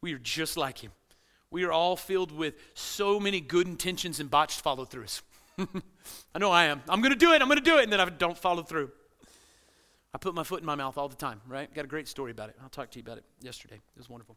We 0.00 0.12
are 0.14 0.18
just 0.18 0.56
like 0.56 0.78
him. 0.78 0.92
We 1.50 1.64
are 1.64 1.72
all 1.72 1.96
filled 1.96 2.32
with 2.32 2.54
so 2.74 3.20
many 3.20 3.40
good 3.40 3.66
intentions 3.66 4.20
and 4.20 4.30
botched 4.30 4.60
follow 4.60 4.84
throughs. 4.84 5.22
I 6.34 6.38
know 6.38 6.50
I 6.50 6.64
am. 6.64 6.82
I'm 6.88 7.00
going 7.00 7.12
to 7.12 7.18
do 7.18 7.32
it. 7.32 7.40
I'm 7.40 7.48
going 7.48 7.58
to 7.58 7.64
do 7.64 7.78
it. 7.78 7.84
And 7.84 7.92
then 7.92 8.00
I 8.00 8.08
don't 8.08 8.36
follow 8.36 8.62
through. 8.62 8.90
I 10.12 10.18
put 10.18 10.34
my 10.34 10.44
foot 10.44 10.60
in 10.60 10.66
my 10.66 10.74
mouth 10.74 10.98
all 10.98 11.08
the 11.08 11.16
time, 11.16 11.40
right? 11.48 11.72
Got 11.72 11.84
a 11.84 11.88
great 11.88 12.08
story 12.08 12.30
about 12.30 12.48
it. 12.48 12.56
I'll 12.62 12.68
talk 12.68 12.90
to 12.92 12.98
you 12.98 13.02
about 13.02 13.18
it 13.18 13.24
yesterday. 13.40 13.76
It 13.76 13.98
was 13.98 14.08
wonderful. 14.08 14.36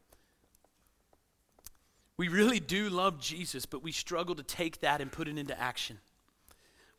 We 2.17 2.29
really 2.29 2.59
do 2.59 2.89
love 2.89 3.19
Jesus, 3.19 3.65
but 3.65 3.83
we 3.83 3.91
struggle 3.91 4.33
to 4.35 4.43
take 4.43 4.81
that 4.81 5.01
and 5.01 5.11
put 5.11 5.27
it 5.27 5.37
into 5.37 5.59
action. 5.59 5.99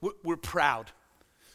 We're, 0.00 0.12
we're 0.22 0.36
proud. 0.36 0.92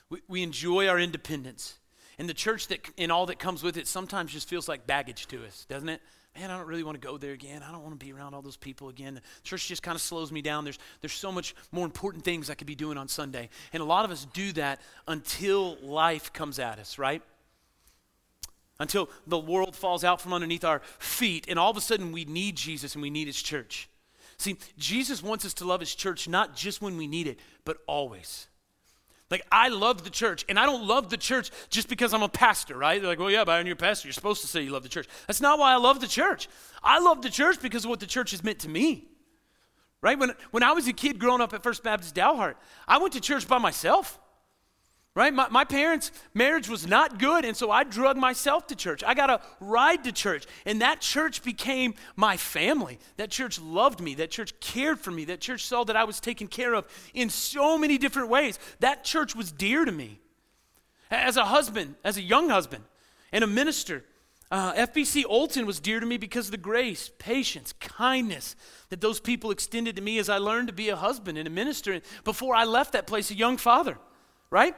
We, 0.10 0.22
we 0.28 0.44
enjoy 0.44 0.88
our 0.88 1.00
independence. 1.00 1.80
And 2.18 2.30
the 2.30 2.34
church 2.34 2.68
that 2.68 2.88
and 2.98 3.12
all 3.12 3.26
that 3.28 3.40
comes 3.40 3.64
with 3.64 3.78
it 3.78 3.88
sometimes 3.88 4.32
just 4.32 4.48
feels 4.48 4.68
like 4.68 4.86
baggage 4.86 5.28
to 5.28 5.46
us, 5.46 5.66
doesn't 5.70 5.90
it? 5.90 6.02
Man, 6.36 6.50
I 6.50 6.58
don't 6.58 6.68
really 6.68 6.84
want 6.84 7.00
to 7.00 7.08
go 7.08 7.18
there 7.18 7.34
again. 7.34 7.62
I 7.62 7.72
don't 7.72 7.84
want 7.84 8.00
to 8.00 8.04
be 8.04 8.12
around 8.12 8.34
all 8.34 8.42
those 8.42 8.58
people 8.58 8.90
again. 8.90 9.14
The 9.14 9.22
church 9.44 9.68
just 9.68 9.84
kind 9.84 9.96
of 9.96 10.02
slows 10.02 10.32
me 10.32 10.42
down. 10.42 10.64
There's 10.64 10.80
there's 11.02 11.14
so 11.14 11.32
much 11.32 11.56
more 11.72 11.86
important 11.86 12.24
things 12.24 12.50
I 12.50 12.56
could 12.56 12.68
be 12.68 12.76
doing 12.76 12.98
on 12.98 13.08
Sunday. 13.08 13.50
And 13.72 13.82
a 13.82 13.86
lot 13.86 14.04
of 14.06 14.12
us 14.12 14.26
do 14.34 14.52
that 14.54 14.82
until 15.08 15.78
life 15.82 16.34
comes 16.34 16.58
at 16.58 16.80
us, 16.80 16.98
right? 16.98 17.22
Until 18.80 19.10
the 19.28 19.38
world 19.38 19.76
falls 19.76 20.04
out 20.04 20.22
from 20.22 20.34
underneath 20.34 20.64
our 20.64 20.82
feet 20.98 21.46
and 21.48 21.60
all 21.60 21.70
of 21.70 21.78
a 21.78 21.82
sudden 21.82 22.12
we 22.12 22.26
need 22.26 22.56
Jesus 22.56 22.96
and 22.96 23.02
we 23.02 23.12
need 23.12 23.28
his 23.28 23.42
church. 23.42 23.88
See, 24.38 24.58
Jesus 24.78 25.22
wants 25.22 25.46
us 25.46 25.54
to 25.56 25.66
love 25.66 25.80
his 25.80 25.94
church 25.94 26.28
not 26.28 26.56
just 26.56 26.82
when 26.82 26.98
we 26.98 27.08
need 27.08 27.28
it, 27.28 27.40
but 27.64 27.78
always. 27.86 28.48
Like, 29.32 29.46
I 29.52 29.70
love 29.70 30.04
the 30.04 30.10
church, 30.10 30.46
and 30.48 30.60
I 30.60 30.66
don't 30.66 30.86
love 30.86 31.10
the 31.10 31.18
church 31.18 31.50
just 31.70 31.88
because 31.88 32.14
I'm 32.14 32.22
a 32.24 32.30
pastor, 32.30 32.78
right? 32.78 33.02
They're 33.02 33.10
like, 33.10 33.20
well, 33.20 33.32
yeah, 33.32 33.44
but 33.44 33.66
you're 33.66 33.74
a 33.74 33.78
pastor. 33.78 34.08
You're 34.08 34.14
supposed 34.14 34.42
to 34.42 34.48
say 34.48 34.62
you 34.62 34.72
love 34.72 34.84
the 34.84 34.90
church. 34.90 35.08
That's 35.28 35.42
not 35.42 35.58
why 35.58 35.74
I 35.74 35.78
love 35.78 36.02
the 36.02 36.08
church. 36.08 36.48
I 36.84 37.00
love 37.00 37.22
the 37.22 37.30
church 37.30 37.60
because 37.62 37.86
of 37.86 37.90
what 37.90 38.00
the 38.00 38.06
church 38.06 38.32
has 38.32 38.44
meant 38.44 38.60
to 38.60 38.70
me, 38.70 39.08
right? 40.02 40.20
When, 40.20 40.34
when 40.52 40.62
I 40.62 40.74
was 40.74 40.88
a 40.88 40.94
kid 40.94 41.20
growing 41.20 41.42
up 41.42 41.54
at 41.54 41.64
First 41.64 41.84
Baptist 41.84 42.14
Dalhart, 42.14 42.56
I 42.88 43.00
went 43.00 43.14
to 43.14 43.22
church 43.22 43.48
by 43.48 43.58
myself 43.58 44.20
right? 45.16 45.34
My, 45.34 45.48
my 45.50 45.64
parents' 45.64 46.12
marriage 46.34 46.68
was 46.68 46.88
not 46.88 47.20
good, 47.20 47.46
and 47.46 47.56
so 47.56 47.70
I 47.70 47.84
drug 47.84 48.18
myself 48.18 48.68
to 48.68 48.76
church. 48.76 49.04
I 49.04 49.14
got 49.14 49.30
a 49.30 49.42
ride 49.60 50.04
to 50.06 50.12
church, 50.12 50.46
and 50.66 50.82
that 50.82 51.02
church 51.02 51.44
became 51.44 51.94
my 52.16 52.36
family. 52.36 53.00
That 53.18 53.30
church 53.30 53.60
loved 53.60 54.02
me. 54.02 54.16
That 54.16 54.32
church 54.32 54.60
cared 54.60 55.00
for 55.00 55.12
me. 55.12 55.26
That 55.26 55.40
church 55.40 55.66
saw 55.66 55.84
that 55.84 55.96
I 55.96 56.04
was 56.04 56.20
taken 56.20 56.48
care 56.48 56.74
of 56.74 56.88
in 57.14 57.30
so 57.30 57.78
many 57.78 57.98
different 57.98 58.30
ways. 58.30 58.58
That 58.80 59.04
church 59.04 59.36
was 59.36 59.52
dear 59.52 59.86
to 59.86 59.92
me. 59.92 60.20
As 61.12 61.38
a 61.38 61.46
husband, 61.46 61.96
as 62.04 62.18
a 62.18 62.22
young 62.22 62.50
husband, 62.50 62.84
and 63.32 63.44
a 63.44 63.48
minister, 63.48 64.04
uh, 64.50 64.74
FBC 64.74 65.24
Olton 65.26 65.66
was 65.66 65.80
dear 65.80 66.00
to 66.00 66.06
me 66.06 66.18
because 66.18 66.46
of 66.46 66.52
the 66.52 66.58
grace, 66.58 67.12
patience, 67.18 67.74
kindness 67.74 68.56
that 68.90 69.02
those 69.02 69.20
people 69.20 69.52
extended 69.52 69.96
to 69.96 70.02
me 70.02 70.20
as 70.20 70.30
I 70.30 70.38
learned 70.38 70.68
to 70.68 70.74
be 70.74 70.90
a 70.90 70.96
husband 70.96 71.38
and 71.38 71.48
a 71.48 71.52
minister. 71.52 72.02
Before 72.24 72.56
I 72.56 72.64
left 72.64 72.94
that 72.94 73.08
place, 73.08 73.32
a 73.32 73.36
young 73.36 73.58
father, 73.58 73.98
right? 74.52 74.76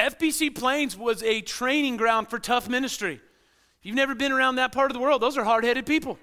FBC 0.00 0.54
Plains 0.54 0.96
was 0.96 1.22
a 1.22 1.42
training 1.42 1.98
ground 1.98 2.28
for 2.28 2.38
tough 2.38 2.68
ministry. 2.68 3.14
If 3.14 3.86
you've 3.86 3.96
never 3.96 4.14
been 4.14 4.32
around 4.32 4.56
that 4.56 4.72
part 4.72 4.90
of 4.90 4.94
the 4.94 5.00
world, 5.00 5.20
those 5.20 5.36
are 5.36 5.44
hard 5.44 5.64
headed 5.64 5.84
people, 5.84 6.18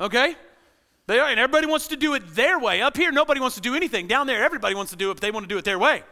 okay? 0.00 0.36
They 1.06 1.18
are, 1.18 1.28
and 1.28 1.38
everybody 1.38 1.66
wants 1.66 1.88
to 1.88 1.96
do 1.96 2.14
it 2.14 2.34
their 2.34 2.58
way. 2.58 2.82
Up 2.82 2.96
here, 2.96 3.12
nobody 3.12 3.40
wants 3.40 3.54
to 3.56 3.62
do 3.62 3.74
anything. 3.74 4.08
Down 4.08 4.26
there, 4.26 4.44
everybody 4.44 4.74
wants 4.74 4.90
to 4.90 4.96
do 4.96 5.10
it, 5.10 5.14
but 5.14 5.20
they 5.20 5.30
want 5.30 5.44
to 5.44 5.48
do 5.48 5.58
it 5.58 5.64
their 5.64 5.78
way. 5.78 6.02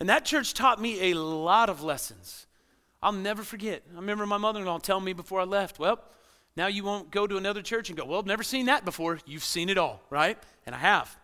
And 0.00 0.08
that 0.08 0.24
church 0.24 0.54
taught 0.54 0.80
me 0.80 1.10
a 1.10 1.14
lot 1.14 1.68
of 1.68 1.82
lessons. 1.82 2.46
I'll 3.02 3.12
never 3.12 3.42
forget. 3.42 3.82
I 3.92 3.96
remember 3.96 4.26
my 4.26 4.38
mother 4.38 4.60
in 4.60 4.66
law 4.66 4.78
telling 4.78 5.04
me 5.04 5.12
before 5.12 5.40
I 5.40 5.44
left, 5.44 5.78
well, 5.78 6.00
now 6.56 6.66
you 6.66 6.82
won't 6.82 7.10
go 7.10 7.26
to 7.26 7.36
another 7.36 7.62
church 7.62 7.90
and 7.90 7.98
go, 7.98 8.04
well, 8.04 8.18
I've 8.18 8.26
never 8.26 8.42
seen 8.42 8.66
that 8.66 8.84
before. 8.84 9.18
You've 9.26 9.44
seen 9.44 9.68
it 9.68 9.78
all, 9.78 10.00
right? 10.10 10.38
And 10.66 10.74
I 10.74 10.78
have. 10.78 11.16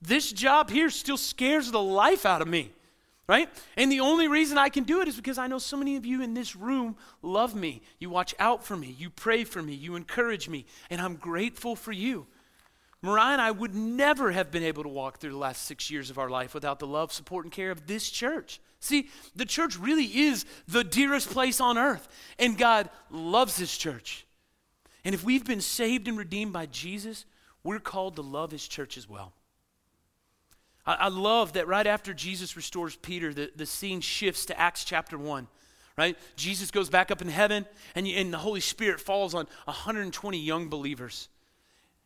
This 0.00 0.32
job 0.32 0.70
here 0.70 0.90
still 0.90 1.16
scares 1.16 1.70
the 1.70 1.82
life 1.82 2.26
out 2.26 2.42
of 2.42 2.48
me 2.48 2.72
right? 3.28 3.48
And 3.76 3.90
the 3.90 4.00
only 4.00 4.28
reason 4.28 4.58
I 4.58 4.68
can 4.68 4.84
do 4.84 5.00
it 5.00 5.08
is 5.08 5.16
because 5.16 5.38
I 5.38 5.46
know 5.46 5.58
so 5.58 5.76
many 5.76 5.96
of 5.96 6.04
you 6.04 6.22
in 6.22 6.34
this 6.34 6.56
room 6.56 6.96
love 7.22 7.54
me. 7.54 7.82
You 7.98 8.10
watch 8.10 8.34
out 8.38 8.64
for 8.64 8.76
me, 8.76 8.94
you 8.98 9.10
pray 9.10 9.44
for 9.44 9.62
me, 9.62 9.74
you 9.74 9.96
encourage 9.96 10.48
me, 10.48 10.66
and 10.90 11.00
I'm 11.00 11.16
grateful 11.16 11.76
for 11.76 11.92
you. 11.92 12.26
Mariah 13.04 13.32
and 13.32 13.40
I 13.40 13.50
would 13.50 13.74
never 13.74 14.30
have 14.30 14.52
been 14.52 14.62
able 14.62 14.84
to 14.84 14.88
walk 14.88 15.18
through 15.18 15.32
the 15.32 15.36
last 15.36 15.64
six 15.64 15.90
years 15.90 16.08
of 16.08 16.18
our 16.18 16.30
life 16.30 16.54
without 16.54 16.78
the 16.78 16.86
love, 16.86 17.12
support, 17.12 17.44
and 17.44 17.52
care 17.52 17.72
of 17.72 17.88
this 17.88 18.08
church. 18.08 18.60
See, 18.78 19.08
the 19.34 19.44
church 19.44 19.76
really 19.76 20.04
is 20.04 20.44
the 20.68 20.84
dearest 20.84 21.30
place 21.30 21.60
on 21.60 21.78
earth, 21.78 22.08
and 22.38 22.56
God 22.56 22.90
loves 23.10 23.56
His 23.56 23.76
church. 23.76 24.24
And 25.04 25.14
if 25.14 25.24
we've 25.24 25.44
been 25.44 25.60
saved 25.60 26.06
and 26.06 26.16
redeemed 26.16 26.52
by 26.52 26.66
Jesus, 26.66 27.24
we're 27.64 27.80
called 27.80 28.16
to 28.16 28.22
love 28.22 28.50
his 28.50 28.66
church 28.66 28.96
as 28.96 29.08
well. 29.08 29.32
I, 30.86 30.94
I 30.94 31.08
love 31.08 31.54
that 31.54 31.66
right 31.66 31.86
after 31.86 32.14
Jesus 32.14 32.56
restores 32.56 32.96
Peter, 32.96 33.32
the, 33.32 33.50
the 33.54 33.66
scene 33.66 34.00
shifts 34.00 34.46
to 34.46 34.58
Acts 34.58 34.84
chapter 34.84 35.18
1 35.18 35.48
right? 35.96 36.16
Jesus 36.36 36.70
goes 36.70 36.88
back 36.88 37.10
up 37.10 37.20
in 37.20 37.28
heaven, 37.28 37.66
and, 37.94 38.06
and 38.06 38.32
the 38.32 38.38
Holy 38.38 38.60
Spirit 38.60 39.00
falls 39.00 39.34
on 39.34 39.46
120 39.64 40.38
young 40.38 40.68
believers. 40.68 41.28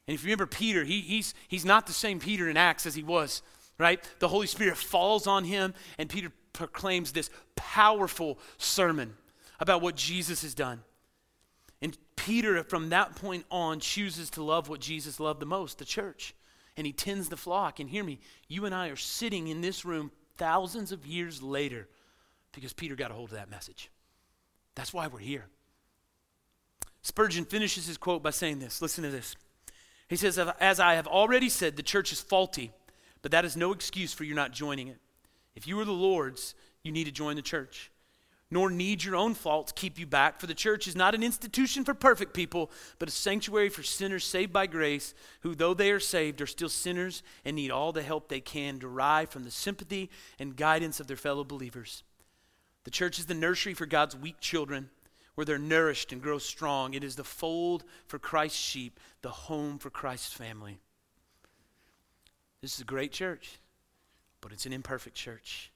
And 0.07 0.15
if 0.15 0.23
you 0.23 0.29
remember 0.29 0.47
Peter, 0.47 0.85
he, 0.85 1.01
he's, 1.01 1.35
he's 1.49 1.65
not 1.65 1.87
the 1.87 1.93
same 1.93 2.21
Peter 2.21 2.49
in 2.49 2.57
Acts 2.57 2.87
as 2.87 2.95
he 2.95 3.03
was, 3.03 3.43
right? 3.79 4.03
The 4.19 4.29
Holy 4.29 4.47
Spirit 4.47 4.77
falls 4.77 5.27
on 5.27 5.45
him, 5.45 5.75
and 5.99 6.09
Peter 6.09 6.31
proclaims 6.53 7.13
this 7.13 7.31
powerful 7.55 8.39
sermon 8.57 9.15
about 9.61 9.83
what 9.83 9.97
Jesus 9.97 10.43
has 10.43 10.55
done. 10.55 10.83
And 11.83 11.97
Peter, 12.15 12.63
from 12.65 12.91
that 12.91 13.17
point 13.17 13.45
on, 13.51 13.81
chooses 13.81 14.31
to 14.31 14.43
love 14.43 14.69
what 14.69 14.81
Jesus 14.81 15.21
loved 15.21 15.41
the 15.41 15.47
most 15.47 15.79
the 15.79 15.85
church. 15.85 16.35
And 16.77 16.87
he 16.87 16.93
tends 16.93 17.29
the 17.29 17.37
flock. 17.37 17.81
And 17.81 17.89
hear 17.89 18.05
me, 18.05 18.19
you 18.49 18.65
and 18.67 18.75
I 18.75 18.89
are 18.89 18.97
sitting 18.97 19.49
in 19.49 19.61
this 19.61 19.85
room 19.85 20.11
thousands 20.37 20.93
of 20.93 21.07
years 21.07 21.43
later 21.43 21.89
because 22.53 22.73
Peter 22.73 22.95
got 22.95 23.11
a 23.11 23.15
hold 23.15 23.31
of 23.31 23.37
that 23.37 23.51
message. 23.51 23.91
That's 24.75 24.93
why 24.93 25.07
we're 25.07 25.19
here. 25.19 25.47
Spurgeon 27.03 27.45
finishes 27.45 27.87
his 27.87 27.97
quote 27.97 28.23
by 28.23 28.31
saying 28.31 28.59
this. 28.59 28.83
Listen 28.83 29.05
to 29.05 29.11
this. 29.11 29.37
He 30.09 30.17
says, 30.17 30.39
As 30.61 30.81
I 30.81 30.95
have 30.95 31.07
already 31.07 31.49
said, 31.49 31.77
the 31.77 31.83
church 31.83 32.13
is 32.13 32.21
faulty, 32.21 32.73
but 33.23 33.31
that 33.31 33.45
is 33.45 33.57
no 33.57 33.73
excuse 33.73 34.13
for 34.13 34.25
you 34.25 34.35
not 34.35 34.53
joining 34.53 34.89
it. 34.89 34.99
If 35.55 35.67
you 35.67 35.79
are 35.81 35.85
the 35.85 35.93
Lord's, 35.93 36.55
you 36.83 36.93
need 36.93 37.05
to 37.05 37.13
join 37.13 37.37
the 37.37 37.43
church 37.43 37.91
nor 38.51 38.71
need 38.71 39.03
your 39.03 39.17
own 39.17 39.35
faults 39.35 39.73
keep 39.73 39.99
you 39.99 40.07
back, 40.07 40.39
for 40.39 40.47
the 40.47 40.55
church 40.55 40.87
is 40.87 40.95
not 40.95 41.15
an 41.15 41.23
institution 41.23 41.85
for 41.85 41.95
perfect 41.95 42.33
people, 42.33 42.71
but 42.99 43.09
a 43.09 43.13
sanctuary 43.13 43.69
for 43.69 43.83
sinners 43.83 44.25
saved 44.25 44.53
by 44.53 44.67
grace, 44.67 45.15
who, 45.41 45.55
though 45.55 45.75
they 45.75 45.91
are 45.91 46.01
saved, 46.01 46.41
are 46.41 46.47
still 46.47 46.69
sinners 46.69 47.23
and 47.45 47.57
need 47.57 47.73
all 47.73 47.93
the 47.93 48.03
help 48.03 48.29
they 48.29 48.41
can 48.41 48.79
derive 48.79 49.31
from 49.31 49.43
the 49.43 49.51
sympathy 49.51 50.11
and 50.39 50.57
guidance 50.57 51.01
of 51.01 51.09
their 51.09 51.17
fellow 51.17 51.43
believers. 51.43 52.05
The 52.85 52.91
church 52.93 53.19
is 53.19 53.27
the 53.27 53.35
nursery 53.35 53.75
for 53.75 53.87
God's 53.87 54.15
weak 54.17 54.39
children, 54.41 54.91
where 55.35 55.45
they're 55.45 55.59
nourished 55.59 56.13
and 56.13 56.23
grow 56.23 56.39
strong. 56.39 56.95
It 56.95 57.03
is 57.03 57.17
the 57.17 57.25
fold 57.25 57.85
for 58.07 58.19
Christ's 58.19 58.61
sheep, 58.61 59.01
the 59.23 59.31
home 59.31 59.79
for 59.79 59.91
Christ's 59.91 60.33
family. 60.33 60.79
This 62.63 62.75
is 62.75 62.81
a 62.81 62.85
great 62.85 63.11
church, 63.11 63.59
but 64.41 64.53
it's 64.53 64.67
an 64.67 64.73
imperfect 64.73 65.17
church 65.17 65.73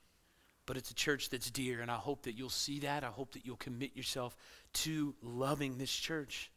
but 0.70 0.76
it's 0.76 0.92
a 0.92 0.94
church 0.94 1.30
that's 1.30 1.50
dear, 1.50 1.80
and 1.80 1.90
I 1.90 1.96
hope 1.96 2.22
that 2.22 2.38
you'll 2.38 2.48
see 2.48 2.78
that. 2.78 3.02
I 3.02 3.08
hope 3.08 3.32
that 3.32 3.44
you'll 3.44 3.56
commit 3.56 3.96
yourself 3.96 4.36
to 4.74 5.16
loving 5.20 5.78
this 5.78 5.90
church. 5.90 6.48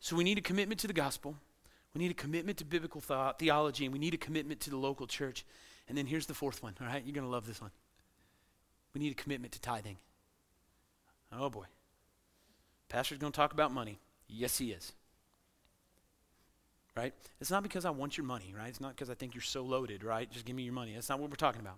So 0.00 0.16
we 0.16 0.24
need 0.24 0.38
a 0.38 0.40
commitment 0.40 0.80
to 0.80 0.86
the 0.86 0.94
gospel. 0.94 1.36
We 1.94 1.98
need 1.98 2.12
a 2.12 2.14
commitment 2.14 2.56
to 2.56 2.64
biblical 2.64 3.02
thought, 3.02 3.38
theology, 3.38 3.84
and 3.84 3.92
we 3.92 3.98
need 3.98 4.14
a 4.14 4.16
commitment 4.16 4.60
to 4.60 4.70
the 4.70 4.78
local 4.78 5.06
church. 5.06 5.44
And 5.86 5.98
then 5.98 6.06
here's 6.06 6.24
the 6.24 6.32
fourth 6.32 6.62
one, 6.62 6.76
all 6.80 6.86
right? 6.86 7.04
You're 7.04 7.12
going 7.12 7.26
to 7.26 7.30
love 7.30 7.46
this 7.46 7.60
one. 7.60 7.72
We 8.94 9.02
need 9.02 9.12
a 9.12 9.22
commitment 9.22 9.52
to 9.52 9.60
tithing. 9.60 9.98
Oh 11.30 11.50
boy. 11.50 11.66
Pastor's 12.88 13.18
going 13.18 13.34
to 13.34 13.36
talk 13.36 13.52
about 13.52 13.70
money. 13.70 13.98
Yes, 14.28 14.56
he 14.56 14.70
is. 14.70 14.94
Right? 16.96 17.12
It's 17.38 17.50
not 17.50 17.62
because 17.62 17.84
I 17.84 17.90
want 17.90 18.16
your 18.16 18.24
money, 18.24 18.54
right? 18.56 18.70
It's 18.70 18.80
not 18.80 18.96
because 18.96 19.10
I 19.10 19.14
think 19.14 19.34
you're 19.34 19.42
so 19.42 19.60
loaded, 19.60 20.04
right? 20.04 20.30
Just 20.30 20.46
give 20.46 20.56
me 20.56 20.62
your 20.62 20.72
money. 20.72 20.94
That's 20.94 21.10
not 21.10 21.20
what 21.20 21.28
we're 21.28 21.36
talking 21.36 21.60
about. 21.60 21.76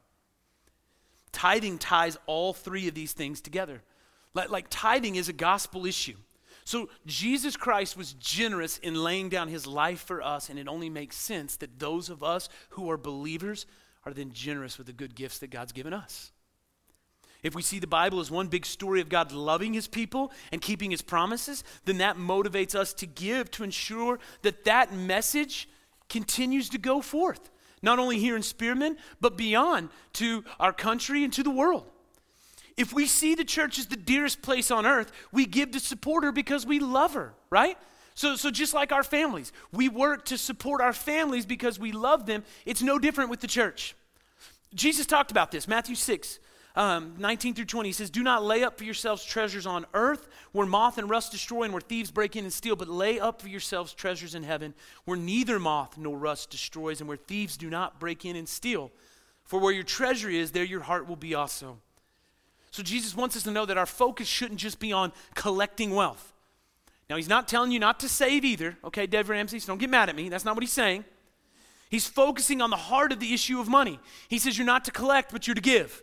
Tithing 1.32 1.78
ties 1.78 2.18
all 2.26 2.52
three 2.52 2.88
of 2.88 2.94
these 2.94 3.12
things 3.12 3.40
together. 3.40 3.82
Like, 4.34 4.50
like 4.50 4.66
tithing 4.70 5.16
is 5.16 5.28
a 5.28 5.32
gospel 5.32 5.86
issue. 5.86 6.16
So 6.64 6.88
Jesus 7.06 7.56
Christ 7.56 7.96
was 7.96 8.12
generous 8.14 8.78
in 8.78 8.94
laying 8.94 9.28
down 9.28 9.48
his 9.48 9.66
life 9.66 10.00
for 10.00 10.22
us, 10.22 10.48
and 10.48 10.58
it 10.58 10.68
only 10.68 10.88
makes 10.88 11.16
sense 11.16 11.56
that 11.56 11.78
those 11.78 12.10
of 12.10 12.22
us 12.22 12.48
who 12.70 12.90
are 12.90 12.96
believers 12.96 13.66
are 14.04 14.12
then 14.12 14.32
generous 14.32 14.78
with 14.78 14.86
the 14.86 14.92
good 14.92 15.14
gifts 15.14 15.38
that 15.38 15.50
God's 15.50 15.72
given 15.72 15.92
us. 15.92 16.32
If 17.42 17.54
we 17.54 17.62
see 17.62 17.78
the 17.78 17.86
Bible 17.86 18.20
as 18.20 18.30
one 18.30 18.48
big 18.48 18.66
story 18.66 19.00
of 19.00 19.08
God 19.08 19.32
loving 19.32 19.72
his 19.72 19.88
people 19.88 20.30
and 20.52 20.60
keeping 20.60 20.90
his 20.90 21.02
promises, 21.02 21.64
then 21.86 21.98
that 21.98 22.18
motivates 22.18 22.74
us 22.74 22.92
to 22.94 23.06
give 23.06 23.50
to 23.52 23.64
ensure 23.64 24.18
that 24.42 24.64
that 24.64 24.92
message 24.92 25.68
continues 26.08 26.68
to 26.68 26.78
go 26.78 27.00
forth 27.00 27.50
not 27.82 27.98
only 27.98 28.18
here 28.18 28.36
in 28.36 28.42
Spearman, 28.42 28.96
but 29.20 29.36
beyond 29.36 29.88
to 30.14 30.44
our 30.58 30.72
country 30.72 31.24
and 31.24 31.32
to 31.32 31.42
the 31.42 31.50
world. 31.50 31.84
If 32.76 32.92
we 32.92 33.06
see 33.06 33.34
the 33.34 33.44
church 33.44 33.78
as 33.78 33.86
the 33.86 33.96
dearest 33.96 34.42
place 34.42 34.70
on 34.70 34.86
earth, 34.86 35.12
we 35.32 35.46
give 35.46 35.72
to 35.72 35.80
support 35.80 36.24
her 36.24 36.32
because 36.32 36.64
we 36.64 36.78
love 36.78 37.14
her, 37.14 37.34
right? 37.50 37.76
So, 38.14 38.36
so 38.36 38.50
just 38.50 38.74
like 38.74 38.92
our 38.92 39.02
families, 39.02 39.52
we 39.72 39.88
work 39.88 40.26
to 40.26 40.38
support 40.38 40.80
our 40.80 40.92
families 40.92 41.46
because 41.46 41.78
we 41.78 41.92
love 41.92 42.26
them. 42.26 42.44
It's 42.66 42.82
no 42.82 42.98
different 42.98 43.30
with 43.30 43.40
the 43.40 43.46
church. 43.46 43.94
Jesus 44.74 45.06
talked 45.06 45.30
about 45.30 45.50
this, 45.50 45.66
Matthew 45.66 45.94
6, 45.94 46.38
um, 46.76 47.14
19 47.18 47.54
through 47.54 47.64
20, 47.64 47.88
he 47.88 47.92
says, 47.92 48.10
Do 48.10 48.22
not 48.22 48.44
lay 48.44 48.62
up 48.62 48.78
for 48.78 48.84
yourselves 48.84 49.24
treasures 49.24 49.66
on 49.66 49.86
earth 49.92 50.28
where 50.52 50.66
moth 50.66 50.98
and 50.98 51.10
rust 51.10 51.32
destroy 51.32 51.64
and 51.64 51.72
where 51.72 51.80
thieves 51.80 52.10
break 52.10 52.36
in 52.36 52.44
and 52.44 52.52
steal, 52.52 52.76
but 52.76 52.88
lay 52.88 53.18
up 53.18 53.42
for 53.42 53.48
yourselves 53.48 53.92
treasures 53.92 54.34
in 54.34 54.44
heaven 54.44 54.74
where 55.04 55.16
neither 55.16 55.58
moth 55.58 55.98
nor 55.98 56.16
rust 56.16 56.50
destroys 56.50 57.00
and 57.00 57.08
where 57.08 57.16
thieves 57.16 57.56
do 57.56 57.68
not 57.68 57.98
break 57.98 58.24
in 58.24 58.36
and 58.36 58.48
steal. 58.48 58.92
For 59.44 59.58
where 59.58 59.72
your 59.72 59.82
treasure 59.82 60.30
is, 60.30 60.52
there 60.52 60.64
your 60.64 60.82
heart 60.82 61.08
will 61.08 61.16
be 61.16 61.34
also. 61.34 61.78
So 62.70 62.84
Jesus 62.84 63.16
wants 63.16 63.36
us 63.36 63.42
to 63.42 63.50
know 63.50 63.66
that 63.66 63.76
our 63.76 63.86
focus 63.86 64.28
shouldn't 64.28 64.60
just 64.60 64.78
be 64.78 64.92
on 64.92 65.12
collecting 65.34 65.92
wealth. 65.92 66.32
Now, 67.08 67.16
he's 67.16 67.28
not 67.28 67.48
telling 67.48 67.72
you 67.72 67.80
not 67.80 67.98
to 68.00 68.08
save 68.08 68.44
either, 68.44 68.76
okay, 68.84 69.08
Dave 69.08 69.28
Ramsey, 69.28 69.58
so 69.58 69.66
don't 69.66 69.78
get 69.78 69.90
mad 69.90 70.08
at 70.08 70.14
me. 70.14 70.28
That's 70.28 70.44
not 70.44 70.54
what 70.54 70.62
he's 70.62 70.72
saying. 70.72 71.04
He's 71.90 72.06
focusing 72.06 72.62
on 72.62 72.70
the 72.70 72.76
heart 72.76 73.10
of 73.10 73.18
the 73.18 73.34
issue 73.34 73.58
of 73.58 73.66
money. 73.66 73.98
He 74.28 74.38
says 74.38 74.56
you're 74.56 74.64
not 74.64 74.84
to 74.84 74.92
collect, 74.92 75.32
but 75.32 75.48
you're 75.48 75.56
to 75.56 75.60
give 75.60 76.00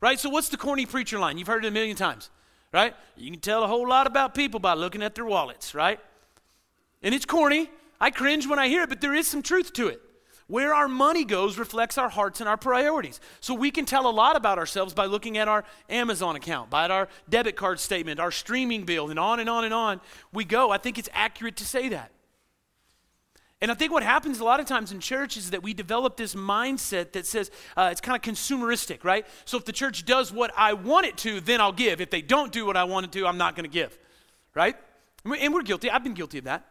right? 0.00 0.18
So, 0.18 0.30
what's 0.30 0.48
the 0.48 0.56
corny 0.56 0.86
preacher 0.86 1.18
line? 1.18 1.38
You've 1.38 1.48
heard 1.48 1.64
it 1.64 1.68
a 1.68 1.70
million 1.70 1.96
times, 1.96 2.30
right? 2.72 2.94
You 3.16 3.30
can 3.30 3.40
tell 3.40 3.62
a 3.62 3.66
whole 3.66 3.88
lot 3.88 4.06
about 4.06 4.34
people 4.34 4.60
by 4.60 4.74
looking 4.74 5.02
at 5.02 5.14
their 5.14 5.24
wallets, 5.24 5.74
right? 5.74 6.00
And 7.02 7.14
it's 7.14 7.26
corny. 7.26 7.70
I 8.00 8.10
cringe 8.10 8.46
when 8.46 8.58
I 8.58 8.68
hear 8.68 8.82
it, 8.82 8.88
but 8.88 9.00
there 9.00 9.14
is 9.14 9.26
some 9.26 9.42
truth 9.42 9.72
to 9.74 9.88
it. 9.88 10.00
Where 10.46 10.74
our 10.74 10.88
money 10.88 11.24
goes 11.24 11.58
reflects 11.58 11.96
our 11.96 12.08
hearts 12.08 12.40
and 12.40 12.48
our 12.48 12.56
priorities. 12.56 13.20
So 13.38 13.54
we 13.54 13.70
can 13.70 13.84
tell 13.84 14.08
a 14.08 14.10
lot 14.10 14.34
about 14.34 14.58
ourselves 14.58 14.92
by 14.92 15.04
looking 15.04 15.38
at 15.38 15.46
our 15.46 15.64
Amazon 15.88 16.34
account, 16.34 16.70
by 16.70 16.88
our 16.88 17.08
debit 17.28 17.54
card 17.54 17.78
statement, 17.78 18.18
our 18.18 18.32
streaming 18.32 18.82
bill, 18.84 19.10
and 19.10 19.18
on 19.18 19.38
and 19.38 19.48
on 19.48 19.64
and 19.64 19.72
on 19.72 20.00
we 20.32 20.44
go. 20.44 20.70
I 20.70 20.78
think 20.78 20.98
it's 20.98 21.08
accurate 21.12 21.56
to 21.58 21.64
say 21.64 21.90
that. 21.90 22.10
And 23.62 23.70
I 23.70 23.74
think 23.74 23.92
what 23.92 24.02
happens 24.02 24.40
a 24.40 24.44
lot 24.44 24.58
of 24.58 24.64
times 24.64 24.90
in 24.90 25.00
church 25.00 25.36
is 25.36 25.50
that 25.50 25.62
we 25.62 25.74
develop 25.74 26.16
this 26.16 26.34
mindset 26.34 27.12
that 27.12 27.26
says 27.26 27.50
uh, 27.76 27.90
it's 27.92 28.00
kind 28.00 28.16
of 28.16 28.22
consumeristic, 28.22 29.04
right? 29.04 29.26
So 29.44 29.58
if 29.58 29.66
the 29.66 29.72
church 29.72 30.06
does 30.06 30.32
what 30.32 30.50
I 30.56 30.72
want 30.72 31.06
it 31.06 31.18
to, 31.18 31.40
then 31.40 31.60
I'll 31.60 31.72
give. 31.72 32.00
If 32.00 32.08
they 32.08 32.22
don't 32.22 32.52
do 32.52 32.64
what 32.64 32.76
I 32.76 32.84
want 32.84 33.06
it 33.06 33.12
to, 33.12 33.26
I'm 33.26 33.36
not 33.36 33.56
going 33.56 33.64
to 33.64 33.70
give, 33.70 33.98
right? 34.54 34.76
And 35.24 35.52
we're 35.52 35.62
guilty. 35.62 35.90
I've 35.90 36.02
been 36.02 36.14
guilty 36.14 36.38
of 36.38 36.44
that. 36.44 36.64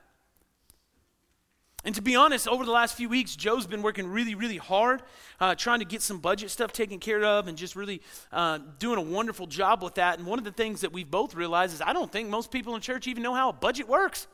And 1.86 1.96
to 1.96 2.02
be 2.02 2.16
honest, 2.16 2.48
over 2.48 2.66
the 2.66 2.72
last 2.72 2.98
few 2.98 3.08
weeks, 3.08 3.36
Joe's 3.36 3.66
been 3.66 3.84
working 3.84 4.08
really, 4.08 4.36
really 4.36 4.58
hard, 4.58 5.02
uh, 5.40 5.56
trying 5.56 5.80
to 5.80 5.86
get 5.86 6.02
some 6.02 6.20
budget 6.20 6.50
stuff 6.50 6.74
taken 6.74 7.00
care 7.00 7.24
of 7.24 7.48
and 7.48 7.58
just 7.58 7.76
really 7.76 8.02
uh, 8.34 8.60
doing 8.80 8.98
a 8.98 9.02
wonderful 9.02 9.48
job 9.48 9.82
with 9.82 9.96
that. 9.96 10.18
And 10.18 10.28
one 10.28 10.40
of 10.40 10.44
the 10.44 10.52
things 10.52 10.82
that 10.82 10.92
we've 10.92 11.10
both 11.10 11.36
realized 11.36 11.74
is 11.74 11.82
I 11.82 11.94
don't 11.94 12.12
think 12.12 12.30
most 12.30 12.52
people 12.52 12.76
in 12.76 12.82
church 12.82 13.08
even 13.08 13.24
know 13.24 13.34
how 13.34 13.50
a 13.50 13.54
budget 13.54 13.88
works 13.88 14.28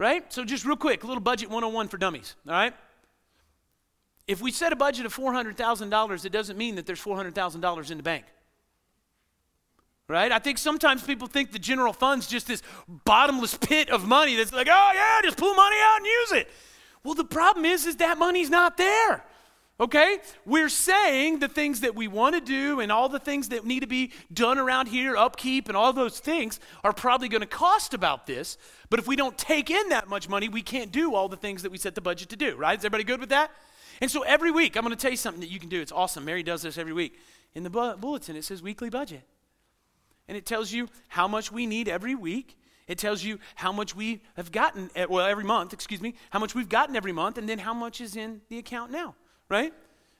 right? 0.00 0.32
So, 0.32 0.44
just 0.44 0.64
real 0.64 0.76
quick, 0.76 1.04
a 1.04 1.06
little 1.06 1.20
budget 1.20 1.50
101 1.50 1.88
for 1.88 1.98
dummies, 1.98 2.34
all 2.48 2.54
right? 2.54 2.74
If 4.26 4.40
we 4.40 4.50
set 4.50 4.72
a 4.72 4.76
budget 4.76 5.06
of 5.06 5.14
$400,000, 5.14 6.24
it 6.24 6.32
doesn't 6.32 6.56
mean 6.56 6.76
that 6.76 6.86
there's 6.86 7.02
$400,000 7.02 7.90
in 7.90 7.96
the 7.96 8.02
bank. 8.02 8.24
Right? 10.08 10.32
I 10.32 10.40
think 10.40 10.58
sometimes 10.58 11.02
people 11.02 11.28
think 11.28 11.52
the 11.52 11.58
general 11.58 11.92
fund's 11.92 12.26
just 12.26 12.48
this 12.48 12.62
bottomless 13.04 13.56
pit 13.60 13.90
of 13.90 14.08
money 14.08 14.34
that's 14.34 14.52
like, 14.52 14.66
oh 14.68 14.90
yeah, 14.92 15.20
just 15.22 15.36
pull 15.36 15.54
money 15.54 15.76
out 15.80 15.98
and 15.98 16.06
use 16.06 16.32
it. 16.32 16.50
Well, 17.04 17.14
the 17.14 17.24
problem 17.24 17.64
is, 17.64 17.86
is 17.86 17.96
that 17.96 18.18
money's 18.18 18.50
not 18.50 18.76
there. 18.76 19.24
Okay? 19.80 20.18
We're 20.44 20.68
saying 20.68 21.38
the 21.38 21.48
things 21.48 21.80
that 21.80 21.94
we 21.94 22.06
want 22.06 22.34
to 22.34 22.40
do 22.40 22.80
and 22.80 22.92
all 22.92 23.08
the 23.08 23.18
things 23.18 23.48
that 23.48 23.64
need 23.64 23.80
to 23.80 23.86
be 23.86 24.12
done 24.32 24.58
around 24.58 24.88
here, 24.88 25.16
upkeep 25.16 25.68
and 25.68 25.76
all 25.76 25.94
those 25.94 26.20
things 26.20 26.60
are 26.84 26.92
probably 26.92 27.28
going 27.28 27.40
to 27.40 27.46
cost 27.46 27.94
about 27.94 28.26
this. 28.26 28.58
But 28.90 29.00
if 29.00 29.08
we 29.08 29.16
don't 29.16 29.38
take 29.38 29.70
in 29.70 29.88
that 29.88 30.06
much 30.06 30.28
money, 30.28 30.50
we 30.50 30.60
can't 30.60 30.92
do 30.92 31.14
all 31.14 31.28
the 31.28 31.36
things 31.36 31.62
that 31.62 31.72
we 31.72 31.78
set 31.78 31.94
the 31.94 32.02
budget 32.02 32.28
to 32.28 32.36
do, 32.36 32.56
right? 32.56 32.78
Is 32.78 32.84
everybody 32.84 33.04
good 33.04 33.20
with 33.20 33.30
that? 33.30 33.50
And 34.02 34.10
so 34.10 34.22
every 34.22 34.50
week, 34.50 34.76
I'm 34.76 34.82
going 34.82 34.94
to 34.94 35.00
tell 35.00 35.10
you 35.10 35.16
something 35.16 35.40
that 35.40 35.50
you 35.50 35.58
can 35.58 35.70
do. 35.70 35.80
It's 35.80 35.92
awesome. 35.92 36.26
Mary 36.26 36.42
does 36.42 36.62
this 36.62 36.76
every 36.76 36.92
week. 36.92 37.18
In 37.54 37.62
the 37.62 37.70
bu- 37.70 37.96
bulletin, 37.96 38.36
it 38.36 38.44
says 38.44 38.62
weekly 38.62 38.90
budget. 38.90 39.22
And 40.28 40.36
it 40.36 40.44
tells 40.44 40.72
you 40.72 40.88
how 41.08 41.26
much 41.26 41.50
we 41.50 41.66
need 41.66 41.88
every 41.88 42.14
week. 42.14 42.58
It 42.86 42.98
tells 42.98 43.22
you 43.24 43.38
how 43.54 43.72
much 43.72 43.96
we 43.96 44.20
have 44.36 44.52
gotten, 44.52 44.90
eh, 44.94 45.06
well, 45.08 45.26
every 45.26 45.44
month, 45.44 45.72
excuse 45.72 46.00
me, 46.00 46.14
how 46.30 46.38
much 46.38 46.54
we've 46.54 46.68
gotten 46.68 46.96
every 46.96 47.12
month, 47.12 47.38
and 47.38 47.48
then 47.48 47.58
how 47.58 47.72
much 47.72 48.00
is 48.00 48.16
in 48.16 48.42
the 48.48 48.58
account 48.58 48.90
now 48.90 49.14
right? 49.50 49.74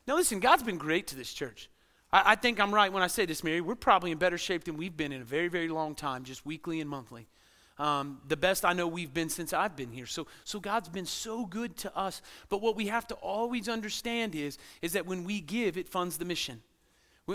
Now, 0.07 0.17
listen, 0.17 0.41
God's 0.41 0.63
been 0.63 0.77
great 0.77 1.07
to 1.09 1.17
this 1.17 1.33
church. 1.33 1.71
I, 2.13 2.33
I, 2.33 2.35
think 2.35 2.61
I'm 2.61 2.75
right 2.75 2.93
when 2.93 3.03
I 3.03 3.07
say 3.07 3.25
this, 3.25 3.43
Mary. 3.43 3.61
We're 3.61 3.75
probably 3.77 4.11
in 4.11 4.19
better 4.19 4.37
shape 4.37 4.65
than 4.65 4.77
we've 4.77 4.97
been 4.97 5.13
in 5.13 5.23
a 5.23 5.25
very, 5.25 5.49
very 5.49 5.69
long 5.69 5.95
time, 5.95 6.25
just 6.25 6.45
weekly 6.45 6.81
and 6.81 6.91
monthly. 6.91 7.29
Um, 7.79 8.21
the 8.29 8.37
best 8.37 8.65
I 8.67 8.75
know 8.75 8.87
we've 8.87 9.15
been 9.15 9.31
since 9.31 9.55
I've 9.55 9.75
been 9.75 9.91
here. 9.91 10.05
So, 10.05 10.27
so 10.45 10.61
God's 10.61 10.91
been 10.91 11.07
so 11.07 11.47
good 11.47 11.79
to 11.79 11.97
us. 11.97 12.21
But 12.51 12.61
what 12.61 12.77
we 12.77 12.89
have 12.89 13.07
to 13.07 13.15
always 13.15 13.71
understand 13.71 14.35
is, 14.35 14.59
is 14.83 14.93
that 14.93 15.07
when 15.07 15.25
we 15.25 15.41
give, 15.41 15.79
it 15.79 15.89
funds 15.89 16.19
the 16.19 16.27
mission. 16.27 16.61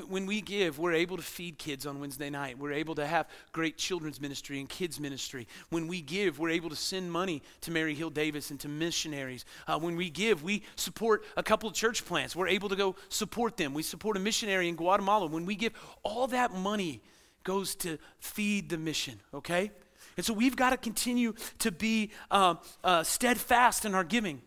When 0.04 0.26
we 0.26 0.42
give, 0.42 0.78
we're 0.78 0.94
able 0.94 1.16
to 1.16 1.24
feed 1.24 1.58
kids 1.58 1.86
on 1.86 2.00
Wednesday 2.00 2.30
night. 2.30 2.58
We're 2.58 2.74
able 2.74 2.96
to 2.96 3.08
have 3.08 3.28
great 3.54 3.78
children's 3.78 4.20
ministry 4.20 4.60
and 4.60 4.68
kids' 4.68 5.00
ministry. 5.00 5.48
When 5.70 5.88
we 5.88 6.02
give, 6.02 6.38
we're 6.38 6.50
able 6.50 6.70
to 6.70 6.76
send 6.76 7.12
money 7.12 7.42
to 7.62 7.72
Mary 7.72 7.96
Hill 7.96 8.10
Davis 8.10 8.52
and 8.52 8.60
to 8.60 8.68
missionaries. 8.68 9.46
Uh, 9.68 9.80
when 9.80 9.96
we 9.96 10.10
give, 10.10 10.44
we 10.44 10.64
support 10.76 11.24
a 11.38 11.44
couple 11.44 11.70
of 11.70 11.76
church 11.76 12.06
plants. 12.06 12.36
We're 12.36 12.50
able 12.50 12.70
to 12.70 12.76
go 12.76 12.96
support 13.10 13.58
them. 13.58 13.74
We 13.74 13.84
support 13.84 14.18
a 14.18 14.20
missionary 14.20 14.68
in 14.68 14.76
Guatemala. 14.76 15.28
When 15.28 15.46
we 15.46 15.56
give, 15.56 15.74
all 16.04 16.28
that 16.28 16.54
money 16.54 17.02
goes 17.44 17.76
to 17.76 17.98
feed 18.20 18.70
the 18.70 18.78
mission, 18.78 19.22
okay? 19.34 19.72
And 20.18 20.26
so 20.26 20.34
we've 20.34 20.56
got 20.56 20.72
to 20.72 20.78
continue 20.78 21.34
to 21.60 21.72
be 21.72 22.12
uh, 22.32 22.56
uh, 22.84 23.04
steadfast 23.04 23.86
in 23.86 23.96
our 23.96 24.04
giving. 24.04 24.42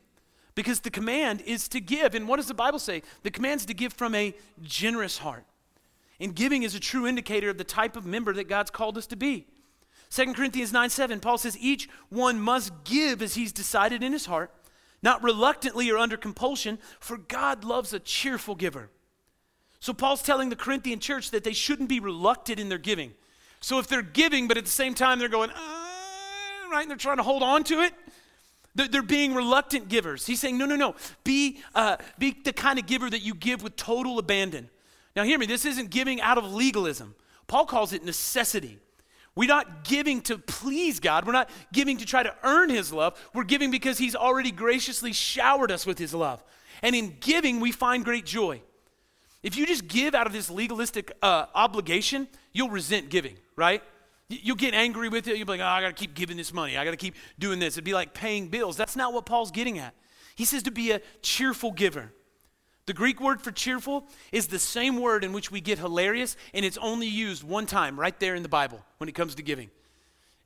Because 0.58 0.80
the 0.80 0.90
command 0.90 1.40
is 1.42 1.68
to 1.68 1.80
give. 1.80 2.16
And 2.16 2.26
what 2.26 2.38
does 2.38 2.48
the 2.48 2.52
Bible 2.52 2.80
say? 2.80 3.02
The 3.22 3.30
command 3.30 3.60
is 3.60 3.66
to 3.66 3.74
give 3.74 3.92
from 3.92 4.12
a 4.16 4.34
generous 4.60 5.18
heart. 5.18 5.44
And 6.18 6.34
giving 6.34 6.64
is 6.64 6.74
a 6.74 6.80
true 6.80 7.06
indicator 7.06 7.48
of 7.48 7.58
the 7.58 7.62
type 7.62 7.96
of 7.96 8.04
member 8.04 8.32
that 8.32 8.48
God's 8.48 8.72
called 8.72 8.98
us 8.98 9.06
to 9.06 9.16
be. 9.16 9.46
2 10.10 10.32
Corinthians 10.32 10.72
9 10.72 10.90
7, 10.90 11.20
Paul 11.20 11.38
says, 11.38 11.56
Each 11.60 11.88
one 12.08 12.40
must 12.40 12.72
give 12.82 13.22
as 13.22 13.36
he's 13.36 13.52
decided 13.52 14.02
in 14.02 14.12
his 14.12 14.26
heart, 14.26 14.52
not 15.00 15.22
reluctantly 15.22 15.92
or 15.92 15.96
under 15.96 16.16
compulsion, 16.16 16.80
for 16.98 17.18
God 17.18 17.62
loves 17.62 17.92
a 17.92 18.00
cheerful 18.00 18.56
giver. 18.56 18.90
So 19.78 19.92
Paul's 19.92 20.22
telling 20.22 20.48
the 20.48 20.56
Corinthian 20.56 20.98
church 20.98 21.30
that 21.30 21.44
they 21.44 21.52
shouldn't 21.52 21.88
be 21.88 22.00
reluctant 22.00 22.58
in 22.58 22.68
their 22.68 22.78
giving. 22.78 23.12
So 23.60 23.78
if 23.78 23.86
they're 23.86 24.02
giving, 24.02 24.48
but 24.48 24.56
at 24.56 24.64
the 24.64 24.72
same 24.72 24.94
time 24.94 25.20
they're 25.20 25.28
going, 25.28 25.50
uh, 25.50 26.68
right, 26.68 26.82
and 26.82 26.90
they're 26.90 26.96
trying 26.96 27.18
to 27.18 27.22
hold 27.22 27.44
on 27.44 27.62
to 27.62 27.82
it, 27.82 27.94
they're, 28.74 29.02
being 29.02 29.34
reluctant 29.34 29.88
givers. 29.88 30.26
He's 30.26 30.40
saying, 30.40 30.56
no, 30.56 30.66
no, 30.66 30.76
no. 30.76 30.94
Be, 31.24 31.60
uh, 31.74 31.96
be 32.18 32.36
the 32.44 32.52
kind 32.52 32.78
of 32.78 32.86
giver 32.86 33.10
that 33.10 33.20
you 33.20 33.34
give 33.34 33.62
with 33.62 33.76
total 33.76 34.18
abandon. 34.18 34.70
Now, 35.16 35.24
hear 35.24 35.38
me, 35.38 35.46
this 35.46 35.64
isn't 35.64 35.90
giving 35.90 36.20
out 36.20 36.38
of 36.38 36.52
legalism. 36.52 37.14
Paul 37.48 37.66
calls 37.66 37.92
it 37.92 38.04
necessity. 38.04 38.78
We're 39.34 39.48
not 39.48 39.84
giving 39.84 40.20
to 40.22 40.38
please 40.38 41.00
God. 41.00 41.26
We're 41.26 41.32
not 41.32 41.50
giving 41.72 41.98
to 41.98 42.04
try 42.04 42.22
to 42.22 42.34
earn 42.42 42.70
His 42.70 42.92
love. 42.92 43.18
We're 43.34 43.44
giving 43.44 43.70
because 43.70 43.98
He's 43.98 44.14
already 44.14 44.50
graciously 44.50 45.12
showered 45.12 45.70
us 45.72 45.86
with 45.86 45.98
His 45.98 46.14
love. 46.14 46.42
And 46.82 46.94
in 46.94 47.16
giving, 47.20 47.60
we 47.60 47.72
find 47.72 48.04
great 48.04 48.26
joy. 48.26 48.62
If 49.42 49.56
you 49.56 49.66
just 49.66 49.86
give 49.88 50.14
out 50.14 50.26
of 50.26 50.32
this 50.32 50.50
legalistic 50.50 51.12
uh, 51.22 51.46
obligation, 51.54 52.28
you'll 52.52 52.70
resent 52.70 53.08
giving, 53.08 53.36
right? 53.56 53.82
You'll 54.28 54.56
get 54.56 54.74
angry 54.74 55.08
with 55.08 55.26
it. 55.26 55.36
You'll 55.36 55.46
be 55.46 55.52
like, 55.52 55.60
oh, 55.60 55.64
I 55.64 55.80
got 55.80 55.88
to 55.88 55.94
keep 55.94 56.14
giving 56.14 56.36
this 56.36 56.52
money. 56.52 56.76
I 56.76 56.84
got 56.84 56.90
to 56.90 56.98
keep 56.98 57.14
doing 57.38 57.58
this. 57.58 57.74
It'd 57.74 57.84
be 57.84 57.94
like 57.94 58.12
paying 58.12 58.48
bills. 58.48 58.76
That's 58.76 58.94
not 58.94 59.14
what 59.14 59.24
Paul's 59.24 59.50
getting 59.50 59.78
at. 59.78 59.94
He 60.36 60.44
says 60.44 60.62
to 60.64 60.70
be 60.70 60.90
a 60.90 61.00
cheerful 61.22 61.72
giver. 61.72 62.12
The 62.84 62.94
Greek 62.94 63.20
word 63.20 63.42
for 63.42 63.50
cheerful 63.50 64.06
is 64.32 64.46
the 64.46 64.58
same 64.58 65.00
word 65.00 65.24
in 65.24 65.32
which 65.32 65.50
we 65.50 65.60
get 65.60 65.78
hilarious, 65.78 66.36
and 66.54 66.64
it's 66.64 66.78
only 66.78 67.06
used 67.06 67.42
one 67.42 67.66
time 67.66 67.98
right 67.98 68.18
there 68.20 68.34
in 68.34 68.42
the 68.42 68.48
Bible 68.48 68.82
when 68.98 69.08
it 69.08 69.14
comes 69.14 69.34
to 69.34 69.42
giving. 69.42 69.70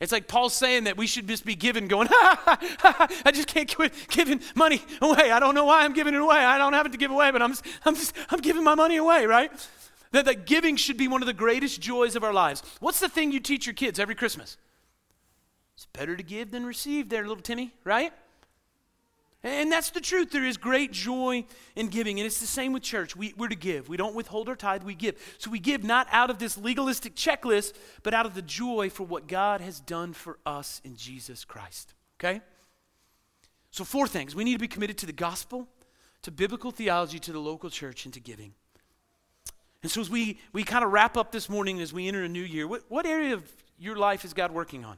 It's 0.01 0.11
like 0.11 0.27
Paul's 0.27 0.55
saying 0.55 0.85
that 0.85 0.97
we 0.97 1.07
should 1.07 1.29
just 1.29 1.45
be 1.45 1.55
giving, 1.55 1.87
going, 1.87 2.09
ha, 2.11 2.41
ha, 2.45 2.59
ha, 2.81 2.93
ha, 2.99 3.23
I 3.25 3.31
just 3.31 3.47
can't 3.47 3.73
quit 3.73 3.93
giving 4.09 4.41
money 4.57 4.83
away. 5.01 5.31
I 5.31 5.39
don't 5.39 5.55
know 5.55 5.65
why 5.65 5.85
I'm 5.85 5.93
giving 5.93 6.15
it 6.15 6.21
away. 6.21 6.39
I 6.39 6.59
don't 6.59 6.73
have 6.73 6.87
it 6.87 6.93
to 6.93 6.99
give 6.99 7.13
away, 7.13 7.31
but 7.31 7.43
I'm 7.43 7.51
just, 7.51 7.65
I'm 7.85 7.95
just, 7.95 8.13
I'm 8.31 8.41
giving 8.41 8.65
my 8.65 8.75
money 8.75 8.97
away, 8.97 9.27
right? 9.27 9.53
That, 10.13 10.27
that 10.27 10.47
giving 10.47 10.77
should 10.77 10.97
be 10.97 11.09
one 11.09 11.23
of 11.23 11.27
the 11.27 11.33
greatest 11.33 11.81
joys 11.81 12.17
of 12.17 12.25
our 12.25 12.33
lives. 12.33 12.63
What's 12.81 13.01
the 13.01 13.09
thing 13.09 13.33
you 13.33 13.41
teach 13.41 13.67
your 13.67 13.75
kids 13.75 13.99
every 13.99 14.15
Christmas? 14.15 14.57
It's 15.75 15.87
better 15.87 16.17
to 16.17 16.23
give 16.23 16.51
than 16.51 16.65
receive, 16.65 17.09
there, 17.09 17.27
little 17.27 17.43
Timmy, 17.43 17.73
right? 17.85 18.13
And 19.43 19.73
that's 19.73 19.91
the 19.91 20.01
truth. 20.01 20.31
There 20.31 20.45
is 20.45 20.57
great 20.57 20.93
joy 20.93 21.45
in 21.75 21.89
giving. 21.89 22.21
And 22.21 22.27
it's 22.27 22.41
the 22.41 22.47
same 22.47 22.73
with 22.73 22.85
church. 22.85 23.17
We, 23.17 23.35
are 23.41 23.49
to 23.49 23.57
give. 23.57 23.89
We 23.89 23.97
don't 23.97 24.15
withhold 24.15 24.49
our 24.49 24.55
tithe, 24.55 24.85
we 24.85 24.95
give. 24.95 25.17
So 25.39 25.51
we 25.51 25.59
give 25.59 25.83
not 25.83 26.07
out 26.13 26.31
of 26.31 26.39
this 26.39 26.57
legalistic 26.57 27.17
checklist, 27.17 27.73
but 28.05 28.15
out 28.15 28.25
of 28.25 28.35
the 28.35 28.43
joy 28.43 28.89
for 28.89 29.05
what 29.05 29.27
God 29.27 29.61
has 29.61 29.81
done 29.81 30.13
for 30.13 30.39
us 30.47 30.81
in 30.85 30.95
Jesus 30.95 31.45
Christ. 31.45 31.95
Okay? 32.21 32.41
So, 33.73 33.85
four 33.85 34.07
things. 34.07 34.35
We 34.35 34.45
need 34.45 34.53
to 34.53 34.59
be 34.59 34.69
committed 34.69 34.99
to 34.99 35.07
the 35.07 35.13
gospel, 35.13 35.67
to 36.21 36.31
biblical 36.31 36.71
theology, 36.71 37.19
to 37.21 37.33
the 37.33 37.41
local 37.41 37.71
church, 37.71 38.05
and 38.05 38.15
to 38.15 38.21
giving. 38.21 38.53
And 39.83 39.91
so, 39.91 40.01
as 40.01 40.09
we, 40.09 40.39
we 40.53 40.63
kind 40.63 40.85
of 40.85 40.93
wrap 40.93 41.17
up 41.17 41.33
this 41.33 41.49
morning 41.49 41.81
as 41.81 41.93
we 41.93 42.07
enter 42.07 42.23
a 42.23 42.29
new 42.29 42.43
year, 42.43 42.69
what, 42.69 42.83
what 42.89 43.07
area 43.07 43.35
of 43.35 43.51
your 43.79 43.97
life 43.97 44.25
is 44.25 44.33
God 44.33 44.53
working 44.53 44.85
on? 44.85 44.97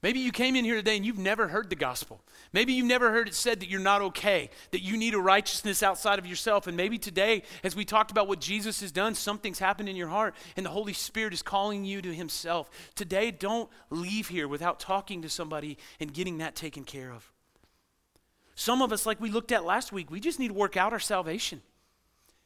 Maybe 0.00 0.20
you 0.20 0.30
came 0.30 0.54
in 0.54 0.64
here 0.64 0.76
today 0.76 0.96
and 0.96 1.04
you've 1.04 1.18
never 1.18 1.48
heard 1.48 1.70
the 1.70 1.76
gospel. 1.76 2.20
Maybe 2.52 2.72
you've 2.72 2.86
never 2.86 3.10
heard 3.10 3.26
it 3.26 3.34
said 3.34 3.58
that 3.60 3.68
you're 3.68 3.80
not 3.80 4.00
okay, 4.00 4.48
that 4.70 4.80
you 4.80 4.96
need 4.96 5.14
a 5.14 5.18
righteousness 5.18 5.82
outside 5.82 6.20
of 6.20 6.26
yourself. 6.26 6.68
And 6.68 6.76
maybe 6.76 6.98
today, 6.98 7.42
as 7.64 7.74
we 7.74 7.84
talked 7.84 8.12
about 8.12 8.28
what 8.28 8.40
Jesus 8.40 8.80
has 8.80 8.92
done, 8.92 9.16
something's 9.16 9.58
happened 9.58 9.88
in 9.88 9.96
your 9.96 10.08
heart 10.08 10.36
and 10.56 10.64
the 10.64 10.70
Holy 10.70 10.92
Spirit 10.92 11.32
is 11.32 11.42
calling 11.42 11.84
you 11.84 12.00
to 12.00 12.14
Himself. 12.14 12.70
Today, 12.94 13.32
don't 13.32 13.68
leave 13.90 14.28
here 14.28 14.46
without 14.46 14.78
talking 14.78 15.20
to 15.22 15.28
somebody 15.28 15.76
and 15.98 16.14
getting 16.14 16.38
that 16.38 16.54
taken 16.54 16.84
care 16.84 17.10
of. 17.10 17.32
Some 18.54 18.82
of 18.82 18.92
us, 18.92 19.04
like 19.04 19.20
we 19.20 19.30
looked 19.30 19.50
at 19.50 19.64
last 19.64 19.92
week, 19.92 20.12
we 20.12 20.20
just 20.20 20.38
need 20.38 20.48
to 20.48 20.54
work 20.54 20.76
out 20.76 20.92
our 20.92 21.00
salvation. 21.00 21.60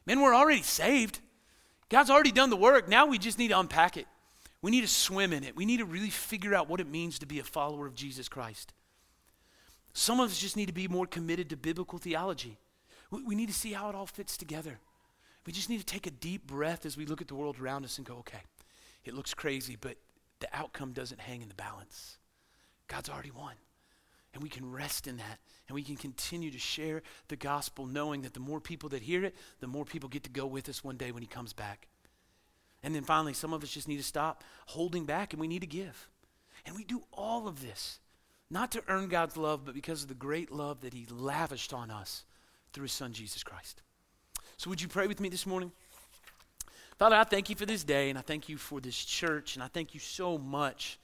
Man, 0.07 0.21
we're 0.21 0.35
already 0.35 0.63
saved. 0.63 1.21
God's 1.89 2.11
already 2.11 2.33
done 2.33 2.51
the 2.51 2.57
work. 2.57 2.89
Now 2.89 3.07
we 3.07 3.19
just 3.19 3.39
need 3.39 3.49
to 3.49 3.59
unpack 3.59 3.97
it. 3.97 4.07
We 4.63 4.71
need 4.71 4.83
to 4.83 4.89
swim 4.89 5.33
in 5.33 5.45
it. 5.45 5.57
We 5.57 5.65
need 5.65 5.79
to 5.79 5.85
really 5.85 6.11
figure 6.11 6.55
out 6.55 6.69
what 6.69 6.81
it 6.81 6.89
means 6.89 7.19
to 7.19 7.27
be 7.27 7.39
a 7.39 7.45
follower 7.45 7.87
of 7.87 7.95
Jesus 7.95 8.29
Christ. 8.29 8.73
Some 9.93 10.21
of 10.21 10.31
us 10.31 10.39
just 10.39 10.57
need 10.57 10.67
to 10.67 10.73
be 10.73 10.89
more 10.89 11.07
committed 11.07 11.51
to 11.51 11.57
biblical 11.57 11.99
theology. 11.99 12.59
We, 13.11 13.23
we 13.25 13.35
need 13.35 13.49
to 13.49 13.55
see 13.55 13.73
how 13.73 13.89
it 13.89 13.95
all 13.95 14.07
fits 14.07 14.37
together. 14.37 14.79
We 15.45 15.53
just 15.53 15.69
need 15.69 15.81
to 15.81 15.87
take 15.87 16.07
a 16.07 16.11
deep 16.11 16.47
breath 16.47 16.87
as 16.87 16.97
we 16.97 17.05
look 17.05 17.21
at 17.21 17.29
the 17.29 17.35
world 17.35 17.59
around 17.61 17.85
us 17.85 17.99
and 17.99 18.07
go, 18.07 18.17
okay, 18.19 18.43
it 19.05 19.15
looks 19.15 19.35
crazy, 19.35 19.77
but 19.79 19.97
the 20.39 20.49
outcome 20.53 20.93
doesn't 20.93 21.21
hang 21.21 21.43
in 21.43 21.49
the 21.49 21.55
balance. 21.55 22.19
God's 22.89 23.09
already 23.09 23.33
won. 23.33 23.55
And 24.35 24.43
we 24.43 24.49
can 24.49 24.71
rest 24.71 25.07
in 25.07 25.19
that. 25.19 25.39
And 25.69 25.75
we 25.75 25.83
can 25.83 25.97
continue 25.97 26.51
to 26.51 26.59
share 26.59 27.03
the 27.29 27.37
gospel 27.37 27.87
knowing 27.87 28.23
that 28.23 28.35
the 28.35 28.41
more 28.41 28.61
people 28.61 28.89
that 28.91 29.03
hear 29.03 29.25
it, 29.25 29.35
the 29.61 29.67
more 29.67 29.85
people 29.85 30.09
get 30.09 30.25
to 30.25 30.31
go 30.31 30.47
with 30.47 30.69
us 30.69 30.83
one 30.83 30.97
day 30.97 31.13
when 31.13 31.23
he 31.23 31.29
comes 31.29 31.53
back. 31.53 31.89
And 32.83 32.95
then 32.95 33.05
finally, 33.05 33.33
some 33.33 33.53
of 33.53 33.63
us 33.63 33.71
just 33.71 33.89
need 33.89 33.99
to 33.99 34.03
stop 34.03 34.43
holding 34.67 35.05
back 35.05 35.33
and 35.33 35.41
we 35.41 35.49
need 35.49 35.61
to 35.61 35.67
give. 35.67 36.09
And 36.67 36.77
we 36.77 36.85
do 36.85 37.03
all 37.13 37.47
of 37.47 37.61
this 37.63 38.01
not 38.51 38.71
to 38.73 38.83
earn 38.89 39.09
God's 39.09 39.37
love, 39.37 39.65
but 39.65 39.75
because 39.75 40.03
of 40.03 40.09
the 40.09 40.15
great 40.15 40.51
love 40.51 40.81
that 40.83 40.93
He 40.93 41.07
lavished 41.11 41.73
on 41.73 41.91
us 41.91 42.25
through 42.73 42.85
His 42.85 42.93
Son, 42.93 43.13
Jesus 43.13 43.43
Christ. 43.43 43.83
So, 44.59 44.69
would 44.69 44.83
you 44.83 44.89
pray 44.89 45.07
with 45.07 45.21
me 45.21 45.29
this 45.29 45.47
morning? 45.47 45.73
Father, 46.99 47.17
I 47.17 47.25
thank 47.25 47.49
you 47.49 47.57
for 47.57 47.67
this 47.67 47.83
day, 47.83 48.11
and 48.11 48.19
I 48.19 48.23
thank 48.23 48.49
you 48.49 48.59
for 48.59 48.81
this 48.81 48.97
church, 48.97 49.57
and 49.57 49.63
I 49.63 49.69
thank 49.69 49.95
you 49.95 50.01
so 50.01 50.39
much 50.39 50.99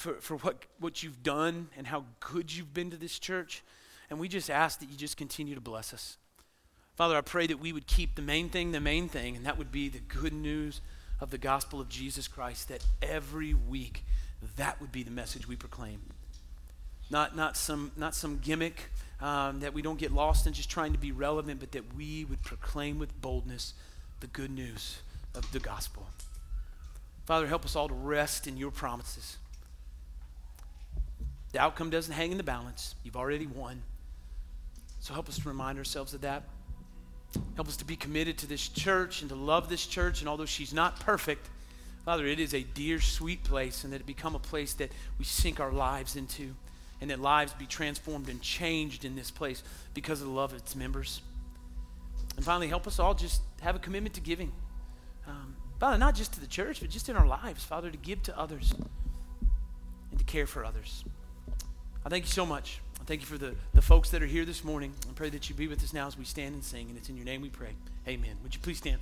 for, 0.00 0.14
for 0.14 0.38
what, 0.38 0.64
what 0.78 1.02
you've 1.02 1.22
done 1.22 1.68
and 1.76 1.86
how 1.86 2.04
good 2.20 2.56
you've 2.56 2.72
been 2.72 2.90
to 2.90 2.96
this 2.96 3.18
church. 3.18 3.62
And 4.08 4.18
we 4.18 4.28
just 4.28 4.48
ask 4.48 4.80
that 4.80 4.88
you 4.88 4.96
just 4.96 5.18
continue 5.18 5.54
to 5.54 5.60
bless 5.60 5.92
us. 5.92 6.16
Father, 6.96 7.18
I 7.18 7.20
pray 7.20 7.46
that 7.46 7.60
we 7.60 7.70
would 7.72 7.86
keep 7.86 8.14
the 8.14 8.22
main 8.22 8.48
thing 8.48 8.72
the 8.72 8.80
main 8.80 9.08
thing, 9.08 9.36
and 9.36 9.44
that 9.44 9.58
would 9.58 9.70
be 9.70 9.90
the 9.90 10.00
good 10.00 10.32
news 10.32 10.80
of 11.20 11.30
the 11.30 11.36
gospel 11.36 11.82
of 11.82 11.90
Jesus 11.90 12.28
Christ, 12.28 12.68
that 12.68 12.82
every 13.02 13.52
week 13.52 14.04
that 14.56 14.80
would 14.80 14.90
be 14.90 15.02
the 15.02 15.10
message 15.10 15.46
we 15.46 15.54
proclaim. 15.54 16.00
Not, 17.10 17.36
not, 17.36 17.58
some, 17.58 17.92
not 17.94 18.14
some 18.14 18.38
gimmick 18.38 18.90
um, 19.20 19.60
that 19.60 19.74
we 19.74 19.82
don't 19.82 19.98
get 19.98 20.12
lost 20.12 20.46
in 20.46 20.54
just 20.54 20.70
trying 20.70 20.94
to 20.94 20.98
be 20.98 21.12
relevant, 21.12 21.60
but 21.60 21.72
that 21.72 21.94
we 21.94 22.24
would 22.24 22.42
proclaim 22.42 22.98
with 22.98 23.20
boldness 23.20 23.74
the 24.20 24.28
good 24.28 24.50
news 24.50 25.00
of 25.34 25.52
the 25.52 25.60
gospel. 25.60 26.06
Father, 27.26 27.46
help 27.46 27.66
us 27.66 27.76
all 27.76 27.88
to 27.88 27.94
rest 27.94 28.46
in 28.46 28.56
your 28.56 28.70
promises. 28.70 29.36
The 31.52 31.58
outcome 31.58 31.90
doesn't 31.90 32.14
hang 32.14 32.30
in 32.30 32.36
the 32.36 32.44
balance. 32.44 32.94
You've 33.02 33.16
already 33.16 33.46
won. 33.46 33.82
So 35.00 35.14
help 35.14 35.28
us 35.28 35.38
to 35.38 35.48
remind 35.48 35.78
ourselves 35.78 36.14
of 36.14 36.20
that. 36.20 36.44
Help 37.54 37.68
us 37.68 37.76
to 37.78 37.84
be 37.84 37.96
committed 37.96 38.38
to 38.38 38.46
this 38.46 38.68
church 38.68 39.20
and 39.20 39.30
to 39.30 39.36
love 39.36 39.68
this 39.68 39.86
church. 39.86 40.20
And 40.20 40.28
although 40.28 40.46
she's 40.46 40.72
not 40.74 41.00
perfect, 41.00 41.48
Father, 42.04 42.26
it 42.26 42.40
is 42.40 42.54
a 42.54 42.62
dear, 42.62 43.00
sweet 43.00 43.44
place, 43.44 43.84
and 43.84 43.92
that 43.92 44.00
it 44.00 44.06
become 44.06 44.34
a 44.34 44.40
place 44.40 44.72
that 44.74 44.90
we 45.18 45.24
sink 45.24 45.60
our 45.60 45.72
lives 45.72 46.16
into, 46.16 46.54
and 47.00 47.10
that 47.10 47.20
lives 47.20 47.52
be 47.52 47.66
transformed 47.66 48.28
and 48.28 48.40
changed 48.40 49.04
in 49.04 49.16
this 49.16 49.30
place 49.30 49.62
because 49.94 50.20
of 50.20 50.26
the 50.26 50.32
love 50.32 50.52
of 50.52 50.58
its 50.58 50.74
members. 50.74 51.20
And 52.36 52.44
finally, 52.44 52.68
help 52.68 52.86
us 52.86 52.98
all 52.98 53.14
just 53.14 53.42
have 53.60 53.76
a 53.76 53.78
commitment 53.78 54.14
to 54.14 54.20
giving. 54.20 54.52
Um, 55.26 55.56
Father, 55.78 55.98
not 55.98 56.14
just 56.14 56.32
to 56.34 56.40
the 56.40 56.46
church, 56.46 56.80
but 56.80 56.90
just 56.90 57.08
in 57.08 57.16
our 57.16 57.26
lives, 57.26 57.64
Father, 57.64 57.90
to 57.90 57.96
give 57.98 58.22
to 58.24 58.38
others 58.38 58.74
and 60.10 60.18
to 60.18 60.24
care 60.24 60.46
for 60.46 60.64
others. 60.64 61.04
I 62.04 62.08
thank 62.08 62.24
you 62.24 62.30
so 62.30 62.46
much. 62.46 62.80
I 63.00 63.04
thank 63.04 63.20
you 63.20 63.26
for 63.26 63.38
the, 63.38 63.54
the 63.74 63.82
folks 63.82 64.10
that 64.10 64.22
are 64.22 64.26
here 64.26 64.44
this 64.44 64.64
morning. 64.64 64.94
I 65.08 65.12
pray 65.14 65.30
that 65.30 65.48
you 65.48 65.54
be 65.54 65.68
with 65.68 65.82
us 65.82 65.92
now 65.92 66.06
as 66.06 66.16
we 66.16 66.24
stand 66.24 66.54
and 66.54 66.64
sing. 66.64 66.88
And 66.88 66.96
it's 66.96 67.08
in 67.08 67.16
your 67.16 67.26
name 67.26 67.42
we 67.42 67.50
pray. 67.50 67.74
Amen. 68.08 68.36
Would 68.42 68.54
you 68.54 68.60
please 68.60 68.78
stand? 68.78 69.00